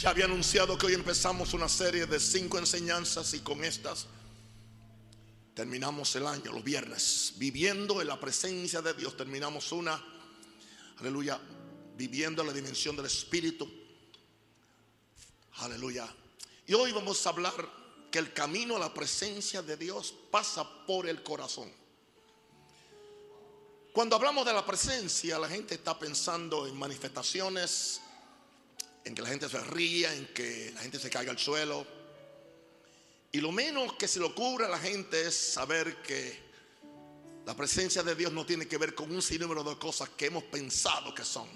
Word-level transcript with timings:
Ya 0.00 0.10
había 0.10 0.24
anunciado 0.24 0.76
que 0.76 0.86
hoy 0.86 0.94
empezamos 0.94 1.54
una 1.54 1.68
serie 1.68 2.06
de 2.06 2.18
cinco 2.18 2.58
enseñanzas 2.58 3.32
y 3.32 3.40
con 3.40 3.64
estas 3.64 4.06
terminamos 5.54 6.16
el 6.16 6.26
año, 6.26 6.50
los 6.52 6.64
viernes, 6.64 7.34
viviendo 7.36 8.00
en 8.02 8.08
la 8.08 8.18
presencia 8.18 8.82
de 8.82 8.92
Dios. 8.92 9.16
Terminamos 9.16 9.70
una, 9.70 10.02
aleluya, 10.98 11.38
viviendo 11.96 12.42
en 12.42 12.48
la 12.48 12.52
dimensión 12.52 12.96
del 12.96 13.06
Espíritu. 13.06 13.70
Aleluya. 15.58 16.12
Y 16.66 16.74
hoy 16.74 16.90
vamos 16.90 17.24
a 17.24 17.30
hablar 17.30 17.54
que 18.10 18.18
el 18.18 18.32
camino 18.32 18.76
a 18.76 18.80
la 18.80 18.92
presencia 18.92 19.62
de 19.62 19.76
Dios 19.76 20.12
pasa 20.30 20.68
por 20.86 21.08
el 21.08 21.22
corazón. 21.22 21.70
Cuando 23.92 24.16
hablamos 24.16 24.44
de 24.44 24.52
la 24.52 24.66
presencia, 24.66 25.38
la 25.38 25.48
gente 25.48 25.76
está 25.76 25.96
pensando 25.96 26.66
en 26.66 26.76
manifestaciones, 26.76 28.00
en 29.04 29.14
que 29.14 29.22
la 29.22 29.28
gente 29.28 29.48
se 29.48 29.60
ría, 29.60 30.12
en 30.14 30.26
que 30.28 30.72
la 30.74 30.80
gente 30.80 30.98
se 30.98 31.10
caiga 31.10 31.30
al 31.30 31.38
suelo. 31.38 31.86
Y 33.32 33.40
lo 33.40 33.52
menos 33.52 33.94
que 33.94 34.08
se 34.08 34.18
le 34.18 34.26
ocurre 34.26 34.66
a 34.66 34.68
la 34.68 34.78
gente 34.78 35.26
es 35.26 35.34
saber 35.34 36.02
que 36.02 36.42
la 37.44 37.54
presencia 37.54 38.02
de 38.02 38.14
Dios 38.14 38.32
no 38.32 38.46
tiene 38.46 38.66
que 38.66 38.78
ver 38.78 38.94
con 38.94 39.10
un 39.10 39.20
sinnúmero 39.20 39.62
de 39.62 39.76
cosas 39.78 40.08
que 40.10 40.26
hemos 40.26 40.44
pensado 40.44 41.14
que 41.14 41.24
son. 41.24 41.48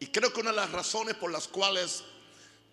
Y 0.00 0.08
creo 0.08 0.32
que 0.32 0.40
una 0.40 0.50
de 0.50 0.56
las 0.56 0.72
razones 0.72 1.14
por 1.14 1.30
las 1.30 1.48
cuales 1.48 2.02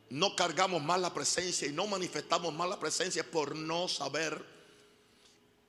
no 0.09 0.35
cargamos 0.35 0.81
más 0.81 0.99
la 0.99 1.13
presencia 1.13 1.67
y 1.67 1.71
no 1.71 1.87
manifestamos 1.87 2.53
más 2.53 2.67
la 2.67 2.79
presencia 2.79 3.21
es 3.21 3.27
por 3.27 3.55
no 3.55 3.87
saber 3.87 4.43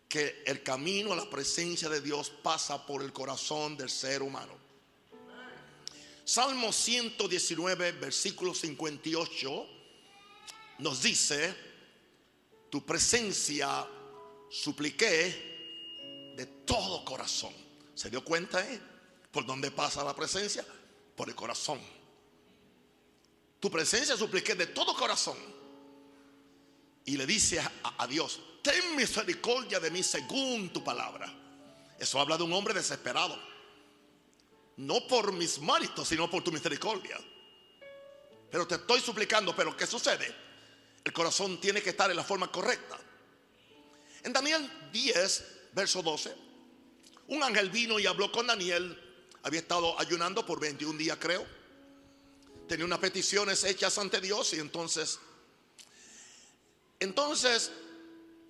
que 0.08 0.42
el 0.46 0.62
camino 0.62 1.12
a 1.12 1.16
la 1.16 1.30
presencia 1.30 1.88
de 1.88 2.00
Dios 2.00 2.32
pasa 2.42 2.84
por 2.84 3.02
el 3.02 3.12
corazón 3.12 3.76
del 3.76 3.90
ser 3.90 4.22
humano. 4.22 4.69
Salmo 6.30 6.72
119, 6.72 7.90
versículo 7.90 8.54
58, 8.54 9.66
nos 10.78 11.02
dice, 11.02 11.52
tu 12.70 12.86
presencia 12.86 13.84
supliqué 14.48 16.34
de 16.36 16.46
todo 16.64 17.04
corazón. 17.04 17.52
¿Se 17.96 18.10
dio 18.10 18.24
cuenta? 18.24 18.64
Eh? 18.64 18.80
¿Por 19.32 19.44
dónde 19.44 19.72
pasa 19.72 20.04
la 20.04 20.14
presencia? 20.14 20.64
Por 21.16 21.28
el 21.28 21.34
corazón. 21.34 21.80
Tu 23.58 23.68
presencia 23.68 24.16
supliqué 24.16 24.54
de 24.54 24.68
todo 24.68 24.94
corazón. 24.94 25.36
Y 27.06 27.16
le 27.16 27.26
dice 27.26 27.58
a, 27.58 27.72
a 27.98 28.06
Dios, 28.06 28.38
ten 28.62 28.94
misericordia 28.94 29.80
de 29.80 29.90
mí 29.90 30.04
según 30.04 30.72
tu 30.72 30.84
palabra. 30.84 31.28
Eso 31.98 32.20
habla 32.20 32.36
de 32.36 32.44
un 32.44 32.52
hombre 32.52 32.72
desesperado 32.72 33.50
no 34.80 35.06
por 35.06 35.32
mis 35.32 35.58
méritos, 35.60 36.08
sino 36.08 36.30
por 36.30 36.42
tu 36.42 36.50
misericordia. 36.50 37.18
Pero 38.50 38.66
te 38.66 38.76
estoy 38.76 39.00
suplicando, 39.00 39.54
pero 39.54 39.76
¿qué 39.76 39.86
sucede? 39.86 40.34
El 41.04 41.12
corazón 41.12 41.60
tiene 41.60 41.82
que 41.82 41.90
estar 41.90 42.10
en 42.10 42.16
la 42.16 42.24
forma 42.24 42.50
correcta. 42.50 42.98
En 44.22 44.32
Daniel 44.32 44.70
10, 44.90 45.44
verso 45.72 46.02
12, 46.02 46.34
un 47.28 47.42
ángel 47.42 47.70
vino 47.70 47.98
y 47.98 48.06
habló 48.06 48.32
con 48.32 48.46
Daniel. 48.46 48.98
Había 49.42 49.60
estado 49.60 49.98
ayunando 50.00 50.44
por 50.46 50.58
21 50.58 50.98
días, 50.98 51.18
creo. 51.20 51.46
Tenía 52.66 52.86
unas 52.86 52.98
peticiones 52.98 53.64
hechas 53.64 53.98
ante 53.98 54.20
Dios 54.20 54.52
y 54.54 54.60
entonces, 54.60 55.18
entonces 56.98 57.70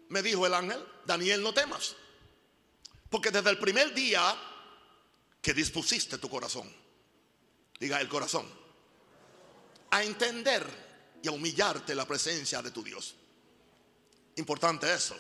me 0.09 0.23
dijo 0.23 0.47
el 0.47 0.55
ángel, 0.55 0.85
Daniel, 1.07 1.43
no 1.43 1.53
temas. 1.53 1.97
Porque 3.09 3.31
desde 3.31 3.51
el 3.51 3.59
primer 3.59 3.93
día 3.95 4.37
que 5.41 5.55
dispusiste 5.55 6.19
tu 6.19 6.29
corazón, 6.29 6.71
diga 7.79 8.01
el 8.01 8.09
corazón, 8.09 8.47
a 9.91 10.03
entender 10.05 10.67
y 11.23 11.29
a 11.29 11.33
humillarte 11.33 11.95
la 11.95 12.07
presencia 12.07 12.63
de 12.63 12.71
tu 12.71 12.83
Dios. 12.83 13.15
Importante 14.37 14.93
eso, 14.93 15.17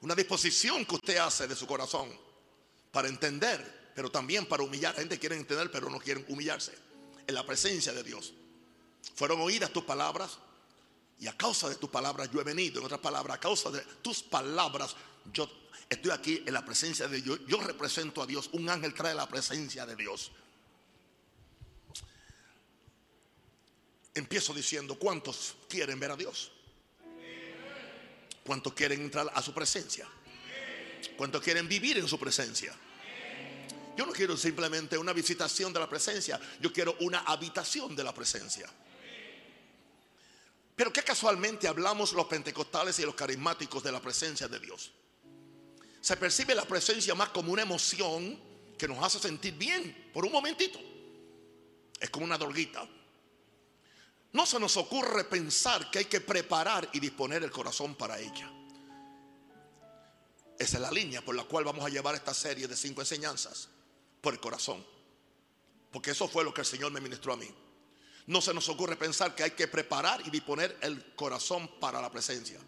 una 0.00 0.14
disposición 0.14 0.84
que 0.84 0.94
usted 0.94 1.16
hace 1.18 1.46
de 1.46 1.56
su 1.56 1.66
corazón 1.66 2.08
para 2.90 3.08
entender, 3.08 3.92
pero 3.94 4.10
también 4.10 4.46
para 4.46 4.62
humillar. 4.62 4.94
La 4.94 5.00
gente 5.00 5.18
quiere 5.18 5.36
entender, 5.36 5.70
pero 5.70 5.90
no 5.90 5.98
quieren 5.98 6.24
humillarse 6.28 6.72
en 7.26 7.34
la 7.34 7.44
presencia 7.44 7.92
de 7.92 8.02
Dios. 8.02 8.32
Fueron 9.14 9.40
oídas 9.40 9.72
tus 9.72 9.84
palabras 9.84 10.38
y 11.18 11.26
a 11.26 11.36
causa 11.36 11.68
de 11.68 11.74
tus 11.74 11.90
palabras 11.90 12.30
yo 12.32 12.40
he 12.40 12.44
venido. 12.44 12.78
En 12.78 12.86
otras 12.86 13.00
palabras, 13.00 13.36
a 13.36 13.40
causa 13.40 13.70
de 13.70 13.80
tus 14.02 14.22
palabras 14.22 14.94
yo 15.32 15.48
Estoy 15.88 16.10
aquí 16.10 16.42
en 16.46 16.52
la 16.52 16.64
presencia 16.64 17.08
de 17.08 17.22
Dios. 17.22 17.40
Yo 17.46 17.58
represento 17.60 18.22
a 18.22 18.26
Dios. 18.26 18.50
Un 18.52 18.68
ángel 18.68 18.92
trae 18.92 19.14
la 19.14 19.26
presencia 19.26 19.86
de 19.86 19.96
Dios. 19.96 20.30
Empiezo 24.14 24.52
diciendo, 24.52 24.98
¿cuántos 24.98 25.54
quieren 25.68 25.98
ver 25.98 26.10
a 26.10 26.16
Dios? 26.16 26.52
¿Cuántos 28.44 28.72
quieren 28.74 29.02
entrar 29.02 29.30
a 29.34 29.42
su 29.42 29.54
presencia? 29.54 30.06
¿Cuántos 31.16 31.42
quieren 31.42 31.68
vivir 31.68 31.96
en 31.98 32.08
su 32.08 32.18
presencia? 32.18 32.74
Yo 33.96 34.04
no 34.04 34.12
quiero 34.12 34.36
simplemente 34.36 34.98
una 34.98 35.12
visitación 35.12 35.72
de 35.72 35.80
la 35.80 35.88
presencia, 35.88 36.38
yo 36.60 36.72
quiero 36.72 36.96
una 37.00 37.20
habitación 37.20 37.96
de 37.96 38.04
la 38.04 38.14
presencia. 38.14 38.68
Pero 40.76 40.92
que 40.92 41.02
casualmente 41.02 41.66
hablamos 41.66 42.12
los 42.12 42.26
pentecostales 42.26 42.98
y 43.00 43.02
los 43.02 43.14
carismáticos 43.14 43.82
de 43.82 43.90
la 43.90 44.00
presencia 44.00 44.46
de 44.46 44.60
Dios 44.60 44.92
se 46.00 46.16
percibe 46.16 46.54
la 46.54 46.64
presencia 46.64 47.14
más 47.14 47.30
como 47.30 47.52
una 47.52 47.62
emoción 47.62 48.38
que 48.76 48.88
nos 48.88 49.02
hace 49.02 49.18
sentir 49.18 49.54
bien 49.54 50.10
por 50.12 50.24
un 50.24 50.32
momentito. 50.32 50.78
Es 52.00 52.10
como 52.10 52.24
una 52.24 52.38
droguita. 52.38 52.88
No 54.32 54.46
se 54.46 54.60
nos 54.60 54.76
ocurre 54.76 55.24
pensar 55.24 55.90
que 55.90 56.00
hay 56.00 56.04
que 56.04 56.20
preparar 56.20 56.88
y 56.92 57.00
disponer 57.00 57.42
el 57.42 57.50
corazón 57.50 57.94
para 57.94 58.18
ella. 58.18 58.50
Esa 60.58 60.76
es 60.76 60.80
la 60.80 60.90
línea 60.90 61.22
por 61.22 61.34
la 61.34 61.44
cual 61.44 61.64
vamos 61.64 61.84
a 61.84 61.88
llevar 61.88 62.14
esta 62.14 62.34
serie 62.34 62.68
de 62.68 62.76
cinco 62.76 63.00
enseñanzas. 63.00 63.68
Por 64.20 64.34
el 64.34 64.40
corazón. 64.40 64.84
Porque 65.92 66.10
eso 66.10 66.28
fue 66.28 66.44
lo 66.44 66.52
que 66.52 66.60
el 66.60 66.66
Señor 66.66 66.92
me 66.92 67.00
ministró 67.00 67.32
a 67.32 67.36
mí. 67.36 67.48
No 68.26 68.40
se 68.40 68.52
nos 68.52 68.68
ocurre 68.68 68.96
pensar 68.96 69.34
que 69.34 69.44
hay 69.44 69.52
que 69.52 69.68
preparar 69.68 70.20
y 70.26 70.30
disponer 70.30 70.76
el 70.82 71.14
corazón 71.14 71.68
para 71.80 72.00
la 72.00 72.10
presencia. 72.10 72.60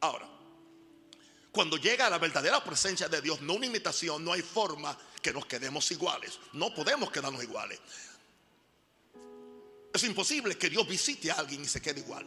Ahora, 0.00 0.28
cuando 1.56 1.78
llega 1.78 2.06
a 2.06 2.10
la 2.10 2.18
verdadera 2.18 2.62
presencia 2.62 3.08
de 3.08 3.22
Dios, 3.22 3.40
no 3.40 3.54
una 3.54 3.64
imitación, 3.64 4.22
no 4.22 4.34
hay 4.34 4.42
forma 4.42 4.94
que 5.22 5.32
nos 5.32 5.46
quedemos 5.46 5.90
iguales. 5.90 6.38
No 6.52 6.74
podemos 6.74 7.10
quedarnos 7.10 7.42
iguales. 7.42 7.80
Es 9.90 10.04
imposible 10.04 10.58
que 10.58 10.68
Dios 10.68 10.86
visite 10.86 11.30
a 11.30 11.36
alguien 11.36 11.62
y 11.62 11.64
se 11.64 11.80
quede 11.80 12.00
igual. 12.00 12.26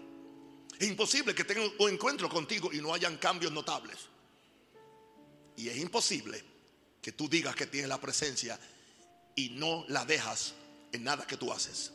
Es 0.79 0.88
imposible 0.88 1.35
que 1.35 1.44
tenga 1.44 1.62
un 1.78 1.91
encuentro 1.91 2.28
contigo 2.28 2.72
y 2.73 2.81
no 2.81 2.91
hayan 2.91 3.18
cambios 3.18 3.51
notables. 3.51 4.00
Y 5.57 5.69
es 5.69 5.78
imposible 5.78 6.44
que 7.00 7.12
tú 7.12 7.29
digas 7.29 7.56
que 7.56 7.68
tienes 7.68 7.88
la 7.88 8.01
presencia 8.01 8.59
y 9.35 9.50
no 9.50 9.85
la 9.89 10.06
dejas 10.06 10.56
en 10.91 11.03
nada 11.03 11.28
que 11.28 11.38
tú 11.38 11.53
haces. 11.53 11.91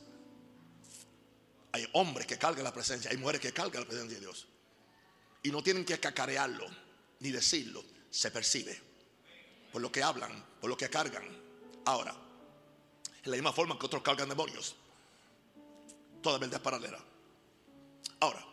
Hay 1.72 1.84
hombres 1.94 2.28
que 2.28 2.38
cargan 2.38 2.62
la 2.62 2.72
presencia, 2.72 3.10
hay 3.10 3.16
mujeres 3.16 3.40
que 3.40 3.52
cargan 3.52 3.82
la 3.82 3.88
presencia 3.88 4.20
de 4.20 4.24
Dios. 4.24 4.46
Y 5.42 5.50
no 5.50 5.64
tienen 5.64 5.84
que 5.84 5.98
cacarearlo 5.98 6.83
ni 7.20 7.30
decirlo, 7.30 7.84
se 8.10 8.30
percibe. 8.30 8.80
Por 9.72 9.82
lo 9.82 9.90
que 9.90 10.02
hablan, 10.02 10.44
por 10.60 10.70
lo 10.70 10.76
que 10.76 10.88
cargan. 10.88 11.24
Ahora, 11.86 12.14
en 13.24 13.30
la 13.30 13.36
misma 13.36 13.52
forma 13.52 13.78
que 13.78 13.86
otros 13.86 14.02
cargan 14.02 14.28
demonios. 14.28 14.76
Toda 16.22 16.38
verdad 16.38 16.56
es 16.56 16.62
paralela. 16.62 16.98
Ahora, 18.20 18.44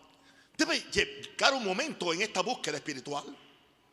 debe 0.58 0.80
llegar 0.92 1.54
un 1.54 1.64
momento 1.64 2.12
en 2.14 2.22
esta 2.22 2.42
búsqueda 2.42 2.78
espiritual, 2.78 3.26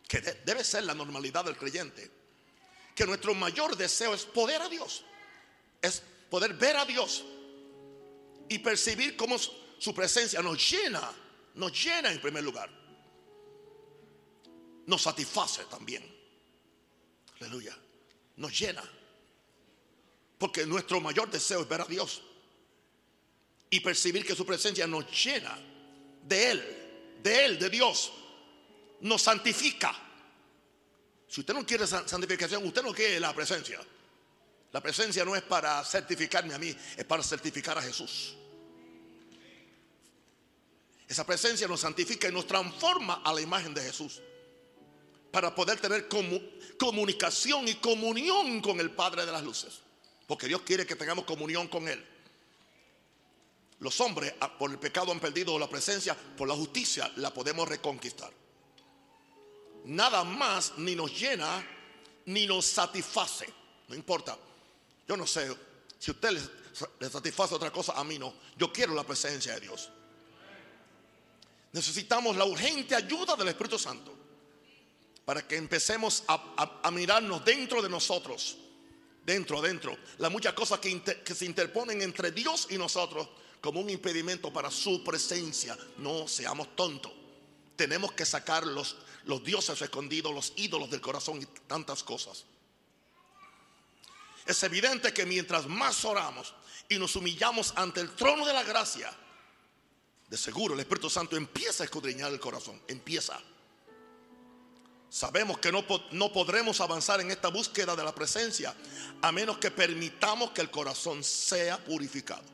que 0.07 0.21
debe 0.21 0.65
ser 0.65 0.84
la 0.84 0.95
normalidad 0.95 1.45
del 1.45 1.57
creyente, 1.57 2.11
que 2.95 3.05
nuestro 3.05 3.34
mayor 3.34 3.77
deseo 3.77 4.15
es 4.15 4.25
poder 4.25 4.62
a 4.62 4.69
Dios. 4.69 5.05
Es 5.83 6.03
poder 6.31 6.55
ver 6.55 6.77
a 6.77 6.84
Dios 6.84 7.25
y 8.49 8.59
percibir 8.59 9.17
cómo 9.17 9.37
su 9.39 9.95
presencia 9.95 10.41
nos 10.41 10.71
llena, 10.71 11.13
nos 11.54 11.84
llena 11.84 12.10
en 12.10 12.21
primer 12.21 12.42
lugar 12.42 12.78
nos 14.89 15.03
satisface 15.03 15.65
también. 15.65 16.03
Aleluya. 17.41 17.77
Nos 18.37 18.59
llena. 18.59 18.83
Porque 20.39 20.65
nuestro 20.65 21.01
mayor 21.01 21.31
deseo 21.31 21.61
es 21.61 21.69
ver 21.69 21.83
a 21.83 21.85
Dios 21.85 22.23
y 23.69 23.81
percibir 23.81 24.25
que 24.25 24.35
su 24.35 24.47
presencia 24.47 24.87
nos 24.87 25.05
llena 25.25 25.59
de 26.23 26.51
Él, 26.51 27.19
de 27.23 27.45
Él, 27.45 27.59
de 27.59 27.69
Dios. 27.69 28.13
Nos 29.03 29.21
santifica. 29.21 29.95
Si 31.29 31.41
usted 31.41 31.53
no 31.53 31.67
quiere 31.67 31.87
santificación, 31.87 32.67
usted 32.67 32.83
no 32.83 32.95
quiere 32.95 33.21
la 33.21 33.35
presencia. 33.35 33.79
La 34.73 34.81
presencia 34.81 35.23
no 35.23 35.37
es 35.37 35.43
para 35.43 35.85
certificarme 35.85 36.55
a 36.55 36.59
mí, 36.59 36.75
es 36.97 37.05
para 37.05 37.23
certificar 37.23 37.77
a 37.77 37.83
Jesús. 37.83 38.35
Esa 41.07 41.27
presencia 41.27 41.69
nos 41.69 41.81
santifica 41.81 42.29
y 42.29 42.33
nos 42.33 42.47
transforma 42.47 43.21
a 43.23 43.35
la 43.35 43.43
imagen 43.43 43.75
de 43.75 43.83
Jesús 43.83 44.23
para 45.30 45.54
poder 45.54 45.80
tener 45.80 46.09
comunicación 46.78 47.69
y 47.69 47.75
comunión 47.75 48.60
con 48.60 48.80
el 48.80 48.91
Padre 48.91 49.27
de 49.27 49.33
las 49.33 49.42
Luces. 49.42 49.80
Porque 50.27 50.47
Dios 50.47 50.63
quiere 50.63 50.86
que 50.86 50.97
tengamos 50.97 51.25
comunión 51.25 51.69
con 51.69 51.89
Él. 51.89 52.04
Los 53.80 54.01
hombres 54.01 54.34
ah, 54.41 54.59
por 54.59 54.71
el 54.71 54.78
pecado 54.78 55.13
han 55.13 55.21
perdido 55.21 55.59
la 55.59 55.69
presencia, 55.69 56.16
por 56.36 56.48
la 56.48 56.54
justicia 56.54 57.10
la 57.16 57.33
podemos 57.33 57.69
reconquistar. 57.69 58.30
Nada 59.84 60.25
más 60.25 60.75
ni 60.78 60.95
nos 60.95 61.19
llena 61.19 61.65
ni 62.27 62.47
nos 62.47 62.66
satisface. 62.66 63.47
No 63.86 63.95
importa. 63.95 64.36
Yo 65.07 65.16
no 65.16 65.27
sé 65.27 65.54
si 65.98 66.10
usted 66.10 66.30
le, 66.30 67.09
satisface 67.09 67.54
otra 67.54 67.71
cosa, 67.71 67.92
a 67.92 68.04
mí 68.04 68.19
no. 68.19 68.34
Yo 68.57 68.72
quiero 68.72 68.95
la 68.95 69.04
presencia 69.04 69.54
de 69.54 69.60
Dios. 69.60 69.89
Necesitamos 71.72 72.36
la 72.36 72.45
urgente 72.45 72.95
ayuda 72.95 73.36
del 73.36 73.48
Espíritu 73.48 73.78
Santo 73.78 74.17
para 75.28 75.47
que 75.47 75.57
empecemos 75.57 76.25
a, 76.27 76.91
mirarnos 76.91 77.45
dentro 77.45 77.83
de 77.83 77.91
nosotros, 77.91 78.57
dentro, 79.27 79.60
dentro, 79.60 79.95
las 80.16 80.33
muchas 80.33 80.54
cosas 80.54 80.78
que, 80.78 81.34
se 81.34 81.45
interponen 81.45 82.01
entre 82.01 82.30
Dios 82.30 82.66
y 82.71 82.78
nosotros 82.78 83.28
como 83.60 83.78
un 83.80 83.91
impedimento 83.91 84.51
para 84.51 84.71
su 84.71 85.04
presencia. 85.04 85.77
No 85.98 86.27
seamos 86.27 86.75
tontos. 86.75 87.13
Tenemos 87.77 88.13
que 88.13 88.25
sacar 88.25 88.66
los, 88.66 88.97
los 89.25 89.45
dioses 89.45 89.83
escondidos, 89.83 90.33
los 90.33 90.54
ídolos 90.57 90.89
del 90.89 91.03
corazón 91.03 91.42
y 91.42 91.47
tantas 91.66 92.03
cosas. 92.03 92.47
Es 94.47 94.63
evidente 94.63 95.13
que 95.13 95.27
mientras 95.27 95.66
más 95.66 96.07
oramos 96.07 96.54
y 96.89 96.98
nos 96.98 97.15
humillamos 97.16 97.75
ante 97.77 98.01
el 98.01 98.16
trono 98.16 98.47
de 98.47 98.54
la 98.54 98.63
gracia, 98.63 99.15
de 100.27 100.39
seguro 100.39 100.72
el 100.72 100.80
Espíritu 100.80 101.10
Santo 101.10 101.36
empieza 101.36 101.83
a 101.83 101.84
escudriñar 101.84 102.33
el 102.33 102.41
corazón, 102.41 102.80
empieza. 102.89 103.39
Sabemos 105.10 105.59
que 105.59 105.72
no, 105.72 105.84
no, 106.13 106.33
podremos 106.33 106.81
avanzar 106.81 107.21
en 107.21 107.31
esta 107.31 107.49
búsqueda 107.49 107.97
de 107.97 108.05
la 108.05 108.15
presencia 108.15 108.75
a 109.22 109.33
menos 109.33 109.59
que 109.59 109.71
permitamos 109.71 110.51
que 110.51 110.60
el 110.60 110.71
corazón 110.71 111.25
sea 111.25 111.83
purificado 111.83 112.45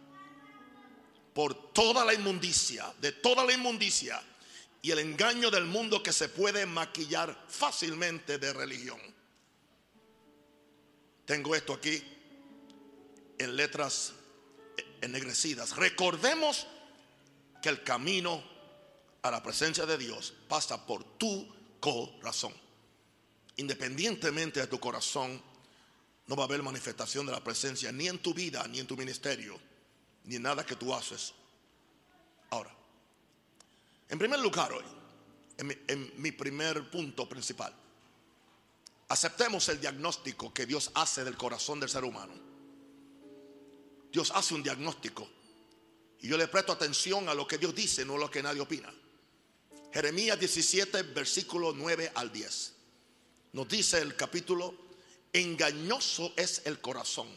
por 1.35 1.73
toda 1.73 2.05
la 2.05 2.15
inmundicia, 2.15 2.95
de 3.01 3.11
toda 3.11 3.45
la 3.45 3.53
inmundicia 3.53 4.23
y 4.81 4.93
el 4.93 5.01
engaño 5.01 5.51
del 5.51 5.65
mundo 5.65 6.03
que 6.03 6.13
se 6.13 6.29
puede 6.29 6.65
maquillar 6.65 7.37
fácilmente 7.49 8.39
de 8.39 8.53
religión. 8.53 9.01
Tengo 11.25 11.57
esto 11.57 11.73
aquí 11.73 12.03
en 13.39 13.57
letras 13.57 14.13
ennegrecidas. 15.01 15.75
Recordemos 15.75 16.69
que 17.61 17.69
el 17.69 17.83
camino 17.83 18.45
a 19.23 19.31
la 19.31 19.43
presencia 19.43 19.87
de 19.87 19.99
Dios 19.99 20.35
pasa 20.49 20.87
por 20.87 21.03
tu 21.19 21.49
corazón. 21.85 22.55
Independientemente 23.57 24.59
de 24.59 24.67
tu 24.67 24.81
corazón, 24.81 25.41
no 26.27 26.35
va 26.35 26.45
a 26.45 26.47
haber 26.47 26.63
manifestación 26.63 27.27
de 27.27 27.33
la 27.33 27.45
presencia 27.45 27.93
ni 27.93 28.09
en 28.09 28.21
tu 28.21 28.33
vida, 28.33 28.67
ni 28.69 28.81
en 28.81 28.87
tu 28.87 28.97
ministerio, 28.97 29.61
ni 30.25 30.37
en 30.37 30.43
nada 30.43 30.65
que 30.65 30.77
tú 30.77 30.95
haces. 30.95 31.35
Ahora, 32.49 32.75
en 34.09 34.19
primer 34.19 34.41
lugar 34.41 34.73
hoy, 34.73 34.85
en 35.59 36.13
mi, 36.17 36.33
primer 36.33 36.91
punto 36.91 37.29
principal, 37.29 37.75
aceptemos 39.09 39.69
el 39.69 39.79
diagnóstico 39.79 40.55
que 40.55 40.65
Dios 40.65 40.91
hace 40.95 41.23
del 41.23 41.37
corazón 41.37 41.81
del 41.81 41.91
ser 41.91 42.05
humano. 42.05 42.33
Dios 44.11 44.33
hace 44.35 44.55
un 44.55 44.63
diagnóstico 44.63 45.29
y 46.21 46.29
yo 46.29 46.39
le 46.39 46.49
presto 46.49 46.73
atención 46.73 47.29
a 47.29 47.35
lo 47.35 47.47
que 47.47 47.59
Dios 47.59 47.75
dice, 47.75 48.07
no 48.07 48.15
a 48.15 48.19
lo 48.21 48.31
que 48.31 48.43
nadie 48.43 48.63
opina. 48.63 48.91
Jeremías 49.95 50.37
17, 50.41 51.05
versículo 51.05 51.73
9 51.73 52.11
al 52.17 52.33
10. 52.33 52.75
Nos 53.53 53.69
dice 53.69 54.01
el 54.01 54.17
capítulo, 54.17 54.75
engañoso 55.33 56.33
es 56.37 56.63
el 56.65 56.81
corazón, 56.81 57.29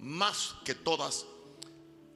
más 0.00 0.56
que 0.62 0.74
todas 0.74 1.24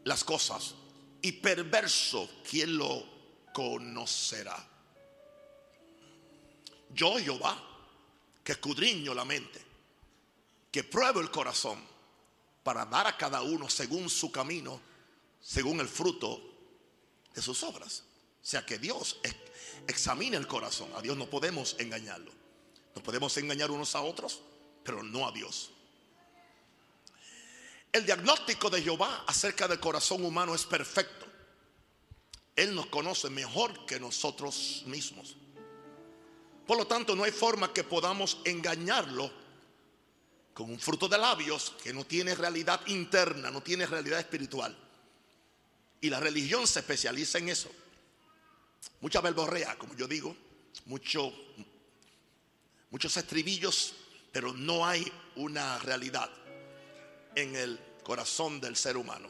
las 0.05 0.22
cosas, 0.22 0.75
y 1.22 1.32
perverso, 1.32 2.28
¿quién 2.46 2.76
lo 2.76 3.06
conocerá? 3.55 4.69
Yo, 6.90 7.19
Jehová, 7.19 7.58
que 8.44 8.52
escudriño 8.52 9.14
la 9.14 9.25
mente, 9.25 9.64
que 10.70 10.84
pruebo 10.84 11.20
el 11.20 11.31
corazón, 11.31 11.82
para 12.62 12.84
dar 12.84 13.06
a 13.06 13.17
cada 13.17 13.40
uno 13.40 13.70
según 13.70 14.10
su 14.10 14.31
camino 14.31 14.78
según 15.40 15.81
el 15.81 15.88
fruto 15.88 16.43
de 17.34 17.40
sus 17.40 17.62
obras. 17.62 18.02
O 18.43 18.46
sea 18.46 18.64
que 18.64 18.78
Dios 18.78 19.19
examina 19.86 20.36
el 20.36 20.46
corazón. 20.46 20.90
A 20.96 21.02
Dios 21.02 21.16
no 21.16 21.26
podemos 21.26 21.76
engañarlo. 21.78 22.32
Nos 22.94 23.02
podemos 23.02 23.36
engañar 23.36 23.70
unos 23.70 23.94
a 23.94 24.02
otros, 24.02 24.40
pero 24.84 25.02
no 25.02 25.26
a 25.26 25.32
Dios. 25.32 25.70
El 27.92 28.04
diagnóstico 28.04 28.70
de 28.70 28.82
Jehová 28.82 29.25
acerca 29.26 29.69
del 29.69 29.81
corazón 29.81 30.25
humano 30.25 30.54
es 30.54 30.64
perfecto. 30.64 31.26
Él 32.56 32.75
nos 32.75 32.86
conoce 32.86 33.31
mejor 33.31 33.86
que 33.86 33.98
nosotros 33.98 34.82
mismos. 34.86 35.36
Por 36.66 36.78
lo 36.78 36.86
tanto, 36.86 37.14
no 37.14 37.25
hay 37.25 37.32
forma 37.32 37.72
que 37.72 37.84
podamos 37.84 38.38
engañarlo 38.44 39.31
con 40.52 40.70
un 40.70 40.78
fruto 40.78 41.08
de 41.08 41.19
labios 41.19 41.75
que 41.82 41.92
no 41.92 42.04
tiene 42.04 42.34
realidad 42.34 42.81
interna, 42.86 43.50
no 43.50 43.60
tiene 43.60 43.86
realidad 43.86 44.20
espiritual. 44.20 44.76
Y 46.00 46.10
la 46.10 46.20
religión 46.20 46.66
se 46.66 46.81
especializa 46.81 47.38
en 47.38 47.48
eso. 47.48 47.70
Mucha 49.00 49.20
verborrea, 49.20 49.76
como 49.76 49.94
yo 49.94 50.06
digo, 50.06 50.36
mucho, 50.86 51.32
muchos 52.90 53.16
estribillos, 53.16 53.94
pero 54.32 54.52
no 54.52 54.86
hay 54.86 55.10
una 55.36 55.78
realidad 55.78 56.31
en 57.34 57.54
el 57.56 57.78
corazón 58.02 58.60
del 58.60 58.76
ser 58.76 58.96
humano. 58.96 59.28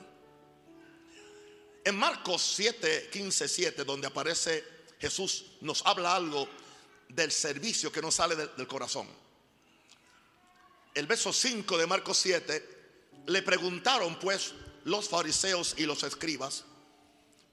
En 1.84 1.96
Marcos 1.96 2.42
7, 2.56 3.10
15, 3.12 3.48
7, 3.48 3.84
donde 3.84 4.06
aparece 4.06 4.64
Jesús, 4.98 5.46
nos 5.60 5.84
habla 5.84 6.16
algo 6.16 6.48
del 7.08 7.30
servicio 7.30 7.92
que 7.92 8.00
no 8.00 8.10
sale 8.10 8.34
del 8.34 8.66
corazón. 8.66 9.06
El 10.94 11.06
verso 11.06 11.32
5 11.32 11.76
de 11.76 11.86
Marcos 11.86 12.18
7, 12.18 12.74
le 13.26 13.42
preguntaron 13.42 14.18
pues 14.18 14.54
los 14.84 15.08
fariseos 15.08 15.74
y 15.76 15.86
los 15.86 16.02
escribas, 16.04 16.64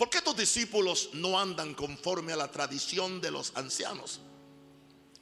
¿por 0.01 0.09
qué 0.09 0.19
tus 0.24 0.36
discípulos 0.36 1.09
no 1.13 1.39
andan 1.39 1.75
conforme 1.75 2.33
a 2.33 2.36
la 2.36 2.50
tradición 2.50 3.21
de 3.21 3.30
los 3.30 3.51
ancianos, 3.53 4.19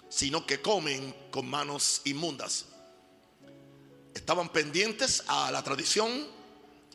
sino 0.07 0.45
que 0.45 0.61
comen 0.61 1.13
con 1.31 1.49
manos 1.49 1.99
inmundas? 2.05 2.63
Estaban 4.13 4.47
pendientes 4.47 5.25
a 5.27 5.51
la 5.51 5.61
tradición, 5.65 6.25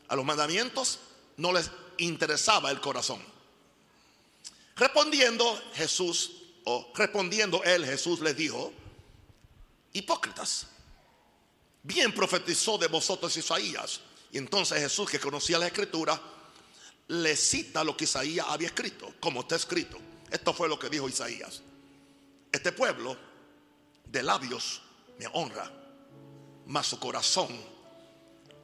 a 0.09 0.17
los 0.17 0.25
mandamientos, 0.25 0.99
no 1.37 1.53
les 1.53 1.71
interesaba 1.99 2.71
el 2.71 2.81
corazón. 2.81 3.21
Respondiendo 4.77 5.45
Jesús, 5.75 6.37
o 6.65 6.91
respondiendo 6.95 7.63
él, 7.65 7.85
Jesús 7.85 8.21
les 8.21 8.35
dijo, 8.35 8.73
hipócritas, 9.93 10.69
bien 11.83 12.15
profetizó 12.15 12.79
de 12.79 12.87
vosotros 12.87 13.37
Isaías 13.37 14.01
y 14.33 14.39
entonces 14.39 14.79
Jesús, 14.79 15.11
que 15.11 15.21
conocía 15.21 15.59
la 15.59 15.67
escritura, 15.67 16.19
le 17.09 17.37
cita 17.37 17.85
lo 17.85 17.97
que 17.97 18.05
Isaías 18.05 18.47
había 18.49 18.69
escrito, 18.69 19.15
como 19.21 19.41
está 19.41 19.57
escrito. 19.57 19.99
Esto 20.31 20.53
fue 20.53 20.69
lo 20.69 20.79
que 20.79 20.89
dijo 20.89 21.09
Isaías. 21.09 21.63
Este 22.51 22.73
pueblo 22.73 23.17
de 24.07 24.23
labios 24.23 24.83
me 25.19 25.27
honra, 25.33 25.71
mas 26.67 26.87
su 26.87 26.99
corazón 26.99 27.49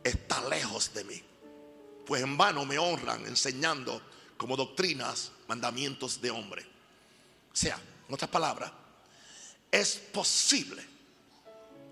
está 0.02 0.48
lejos 0.48 0.92
de 0.94 1.04
mí. 1.04 1.22
Pues 2.06 2.22
en 2.22 2.36
vano 2.36 2.64
me 2.64 2.78
honran 2.78 3.26
enseñando 3.26 4.00
como 4.36 4.56
doctrinas 4.56 5.32
mandamientos 5.48 6.20
de 6.20 6.30
hombre. 6.30 6.62
O 7.52 7.56
sea, 7.56 7.80
en 8.08 8.14
otras 8.14 8.30
palabras, 8.30 8.72
es 9.70 9.96
posible 10.12 10.84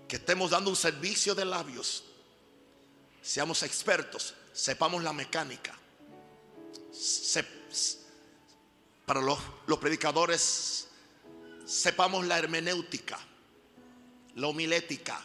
que 0.07 0.15
estemos 0.15 0.51
dando 0.51 0.69
un 0.69 0.75
servicio 0.75 1.35
de 1.35 1.45
labios 1.45 2.03
seamos 3.21 3.63
expertos, 3.63 4.33
sepamos 4.53 5.03
la 5.03 5.13
mecánica. 5.13 5.77
Para 9.05 9.21
los, 9.21 9.39
los 9.67 9.79
predicadores, 9.79 10.87
sepamos 11.65 12.25
la 12.25 12.37
hermenéutica, 12.37 13.19
la 14.35 14.47
homilética, 14.47 15.19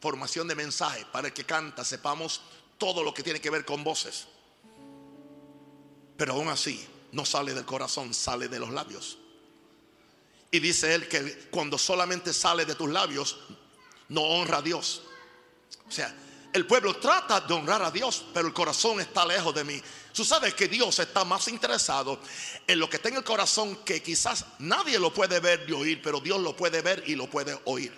formación 0.00 0.46
de 0.48 0.54
mensaje. 0.54 1.06
Para 1.12 1.28
el 1.28 1.34
que 1.34 1.44
canta, 1.44 1.84
sepamos 1.84 2.40
todo 2.78 3.02
lo 3.02 3.12
que 3.14 3.22
tiene 3.22 3.40
que 3.40 3.50
ver 3.50 3.64
con 3.64 3.82
voces. 3.82 4.26
Pero 6.16 6.34
aún 6.34 6.48
así, 6.48 6.86
no 7.12 7.24
sale 7.24 7.54
del 7.54 7.64
corazón, 7.64 8.14
sale 8.14 8.48
de 8.48 8.58
los 8.58 8.70
labios. 8.70 9.18
Y 10.50 10.60
dice 10.60 10.94
él 10.94 11.08
que 11.08 11.48
cuando 11.50 11.78
solamente 11.78 12.32
sale 12.32 12.64
de 12.64 12.74
tus 12.74 12.88
labios, 12.88 13.38
no 14.08 14.22
honra 14.22 14.58
a 14.58 14.62
Dios. 14.62 15.02
O 15.88 15.90
sea, 15.90 16.14
el 16.52 16.66
pueblo 16.66 16.96
trata 16.96 17.40
de 17.40 17.52
honrar 17.52 17.82
a 17.82 17.90
Dios, 17.90 18.24
pero 18.32 18.48
el 18.48 18.54
corazón 18.54 19.00
está 19.00 19.26
lejos 19.26 19.54
de 19.54 19.64
mí. 19.64 19.82
Tú 20.16 20.24
sabes 20.24 20.54
que 20.54 20.66
Dios 20.66 20.98
está 20.98 21.26
más 21.26 21.46
interesado 21.46 22.18
en 22.66 22.78
lo 22.80 22.88
que 22.88 22.96
está 22.96 23.10
en 23.10 23.16
el 23.16 23.22
corazón 23.22 23.76
que 23.84 24.02
quizás 24.02 24.46
nadie 24.60 24.98
lo 24.98 25.12
puede 25.12 25.40
ver 25.40 25.66
y 25.68 25.72
oír, 25.72 26.00
pero 26.02 26.20
Dios 26.20 26.40
lo 26.40 26.56
puede 26.56 26.80
ver 26.80 27.04
y 27.06 27.14
lo 27.14 27.28
puede 27.28 27.60
oír. 27.66 27.92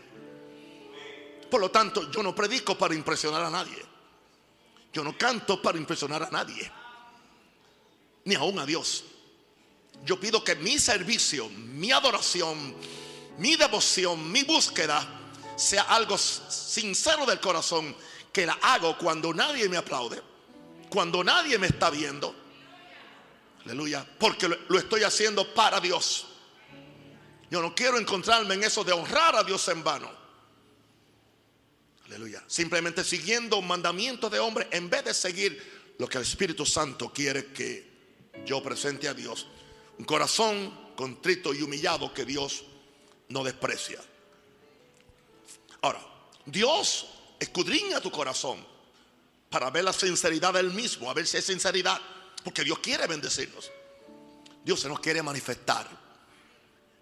Por 1.49 1.61
lo 1.61 1.71
tanto, 1.71 2.11
yo 2.11 2.21
no 2.25 2.35
predico 2.35 2.77
para 2.77 2.93
impresionar 2.97 3.45
a 3.45 3.51
nadie. 3.51 3.81
Yo 4.93 5.05
no 5.05 5.17
canto 5.17 5.63
para 5.63 5.79
impresionar 5.79 6.25
a 6.25 6.31
nadie. 6.31 6.69
ni 8.25 8.35
aún 8.35 8.59
a 8.59 8.67
Dios. 8.67 9.05
Yo 10.05 10.19
pido 10.19 10.43
que 10.43 10.57
mi 10.57 10.77
servicio, 10.81 11.49
mi 11.51 11.93
adoración, 11.93 12.75
mi 13.39 13.55
devoción, 13.55 14.33
mi 14.33 14.43
búsqueda 14.43 15.07
sea 15.55 15.83
algo 15.83 16.19
sincero 16.19 17.25
del 17.27 17.39
corazón, 17.39 17.95
que 18.33 18.45
la 18.45 18.59
hago 18.61 18.99
cuando 18.99 19.33
nadie 19.33 19.69
me 19.69 19.77
aplaude, 19.77 20.21
cuando 20.89 21.23
nadie 21.23 21.59
me 21.59 21.67
está 21.67 21.91
viendo. 21.91 22.35
Aleluya, 23.65 24.07
porque 24.19 24.49
lo 24.49 24.79
estoy 24.79 25.03
haciendo 25.03 25.53
para 25.55 25.81
Dios. 25.81 26.27
Yo 27.51 27.63
no 27.63 27.75
quiero 27.75 27.99
encontrarme 27.99 28.55
en 28.55 28.65
eso 28.65 28.85
de 28.85 28.93
honrar 28.93 29.37
a 29.37 29.45
Dios 29.45 29.67
en 29.69 29.83
vano. 29.83 30.11
Aleluya. 32.07 32.43
Simplemente 32.47 33.05
siguiendo 33.05 33.61
mandamientos 33.61 34.31
de 34.31 34.39
hombre 34.39 34.69
en 34.71 34.89
vez 34.89 35.05
de 35.05 35.15
seguir 35.15 35.95
lo 35.99 36.09
que 36.09 36.19
el 36.19 36.25
Espíritu 36.25 36.65
Santo 36.65 37.13
quiere 37.13 37.47
que 37.53 37.89
yo 38.47 38.63
presente 38.63 39.09
a 39.09 39.15
Dios. 39.15 39.47
Un 39.99 40.05
corazón 40.05 40.93
contrito 40.97 41.53
y 41.53 41.63
humillado 41.63 42.13
que 42.13 42.25
Dios 42.25 42.65
no 43.29 43.45
desprecia. 43.45 44.01
Ahora, 45.83 46.01
Dios 46.47 47.07
escudriña 47.39 48.01
tu 48.01 48.11
corazón 48.11 48.65
para 49.51 49.71
ver 49.71 49.85
la 49.85 49.93
sinceridad 49.93 50.53
del 50.55 50.73
mismo, 50.73 51.11
a 51.11 51.15
ver 51.15 51.27
si 51.27 51.37
hay 51.37 51.43
sinceridad, 51.43 52.01
porque 52.45 52.65
Dios 52.65 52.79
quiere 52.81 53.07
bendecirnos. 53.07 53.71
Dios 54.65 54.81
se 54.81 54.89
nos 54.89 55.01
quiere 55.01 55.23
manifestar. 55.23 55.89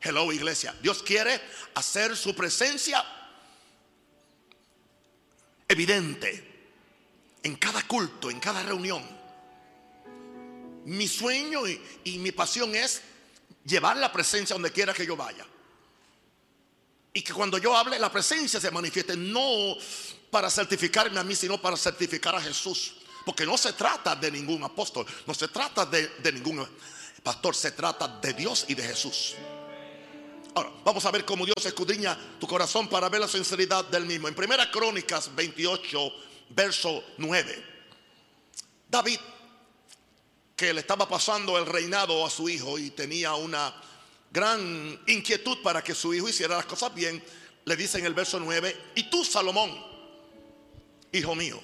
Hello 0.00 0.32
iglesia, 0.32 0.74
Dios 0.80 1.02
quiere 1.02 1.40
hacer 1.74 2.16
su 2.16 2.34
presencia 2.34 3.04
evidente 5.68 6.56
en 7.42 7.56
cada 7.56 7.82
culto, 7.82 8.30
en 8.30 8.40
cada 8.40 8.62
reunión. 8.62 9.04
Mi 10.84 11.08
sueño 11.08 11.62
y, 11.66 12.18
mi 12.18 12.30
pasión 12.30 12.74
es 12.74 13.02
llevar 13.64 13.96
la 13.96 14.12
presencia 14.12 14.54
donde 14.54 14.70
quiera 14.70 14.94
que 14.94 15.06
yo 15.06 15.16
vaya. 15.16 15.44
Y 17.16 17.22
que 17.22 17.32
cuando 17.32 17.56
yo 17.56 17.74
hable, 17.74 17.98
la 17.98 18.12
presencia 18.12 18.60
se 18.60 18.70
manifieste, 18.70 19.16
no 19.16 19.74
para 20.30 20.50
certificarme 20.50 21.18
a 21.18 21.24
mí, 21.24 21.34
sino 21.34 21.56
para 21.56 21.74
certificar 21.74 22.34
a 22.34 22.42
Jesús. 22.42 22.92
Porque 23.24 23.46
no 23.46 23.56
se 23.56 23.72
trata 23.72 24.14
de 24.14 24.30
ningún 24.30 24.62
apóstol, 24.62 25.06
no 25.26 25.32
se 25.32 25.48
trata 25.48 25.86
de, 25.86 26.30
ningún 26.30 26.68
pastor, 27.22 27.56
se 27.56 27.70
trata 27.70 28.06
de 28.06 28.34
Dios 28.34 28.66
y 28.68 28.74
de 28.74 28.82
Jesús. 28.82 29.34
Ahora, 30.54 30.70
vamos 30.84 31.06
a 31.06 31.10
ver 31.10 31.24
cómo 31.24 31.46
Dios 31.46 31.64
escudriña 31.64 32.18
tu 32.38 32.46
corazón 32.46 32.86
para 32.86 33.08
ver 33.08 33.22
la 33.22 33.28
sinceridad 33.28 33.86
del 33.86 34.04
mismo. 34.04 34.28
En 34.28 34.34
Primera 34.34 34.70
Crónicas 34.70 35.34
28, 35.34 36.12
verso 36.50 37.02
9. 37.16 37.64
David, 38.90 39.20
que 40.54 40.74
le 40.74 40.80
estaba 40.80 41.08
pasando 41.08 41.56
el 41.56 41.64
reinado 41.64 42.26
a 42.26 42.28
su 42.28 42.46
hijo 42.46 42.78
y 42.78 42.90
tenía 42.90 43.32
una 43.36 43.74
gran 44.36 45.00
inquietud 45.06 45.62
para 45.62 45.82
que 45.82 45.94
su 45.94 46.12
hijo 46.12 46.28
hiciera 46.28 46.56
las 46.56 46.66
cosas 46.66 46.92
bien, 46.94 47.24
le 47.64 47.74
dice 47.74 47.98
en 47.98 48.04
el 48.04 48.12
verso 48.12 48.38
9, 48.38 48.90
y 48.96 49.04
tú 49.04 49.24
Salomón, 49.24 49.74
hijo 51.10 51.34
mío, 51.34 51.58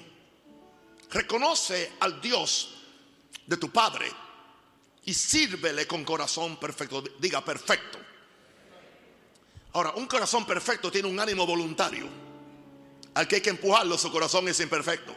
reconoce 1.11 1.91
al 1.99 2.19
Dios 2.19 2.73
de 3.45 3.57
tu 3.57 3.69
padre 3.69 4.11
y 5.05 5.13
sírvele 5.13 5.85
con 5.85 6.03
corazón 6.03 6.59
perfecto, 6.59 7.03
diga 7.19 7.45
perfecto. 7.45 7.99
Ahora, 9.73 9.91
un 9.91 10.07
corazón 10.07 10.43
perfecto 10.43 10.91
tiene 10.91 11.07
un 11.07 11.19
ánimo 11.19 11.45
voluntario. 11.45 12.07
Al 13.13 13.27
que 13.27 13.35
hay 13.35 13.41
que 13.41 13.51
empujarlo, 13.51 13.99
su 13.99 14.11
corazón 14.11 14.47
es 14.47 14.59
imperfecto. 14.59 15.13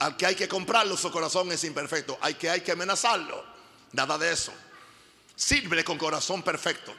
Al 0.00 0.16
que 0.16 0.26
hay 0.26 0.34
que 0.34 0.48
comprarlo, 0.48 0.96
su 0.96 1.12
corazón 1.12 1.52
es 1.52 1.62
imperfecto. 1.62 2.18
Al 2.20 2.36
que 2.36 2.50
hay 2.50 2.60
que 2.62 2.72
amenazarlo, 2.72 3.44
nada 3.92 4.18
de 4.18 4.32
eso. 4.32 4.52
Sirve 5.40 5.82
con 5.82 5.96
corazón 5.96 6.42
perfecto 6.42 6.94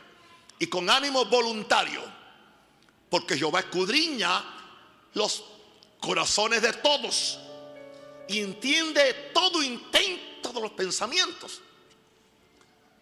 y 0.57 0.65
con 0.65 0.89
ánimo 0.89 1.25
voluntario, 1.25 2.01
porque 3.07 3.37
Jehová 3.37 3.59
escudriña 3.59 4.43
los 5.13 5.43
corazones 5.99 6.63
de 6.63 6.73
todos 6.73 7.37
y 8.27 8.39
entiende 8.39 9.29
todo 9.31 9.61
intento 9.61 10.51
de 10.53 10.59
los 10.59 10.71
pensamientos. 10.71 11.61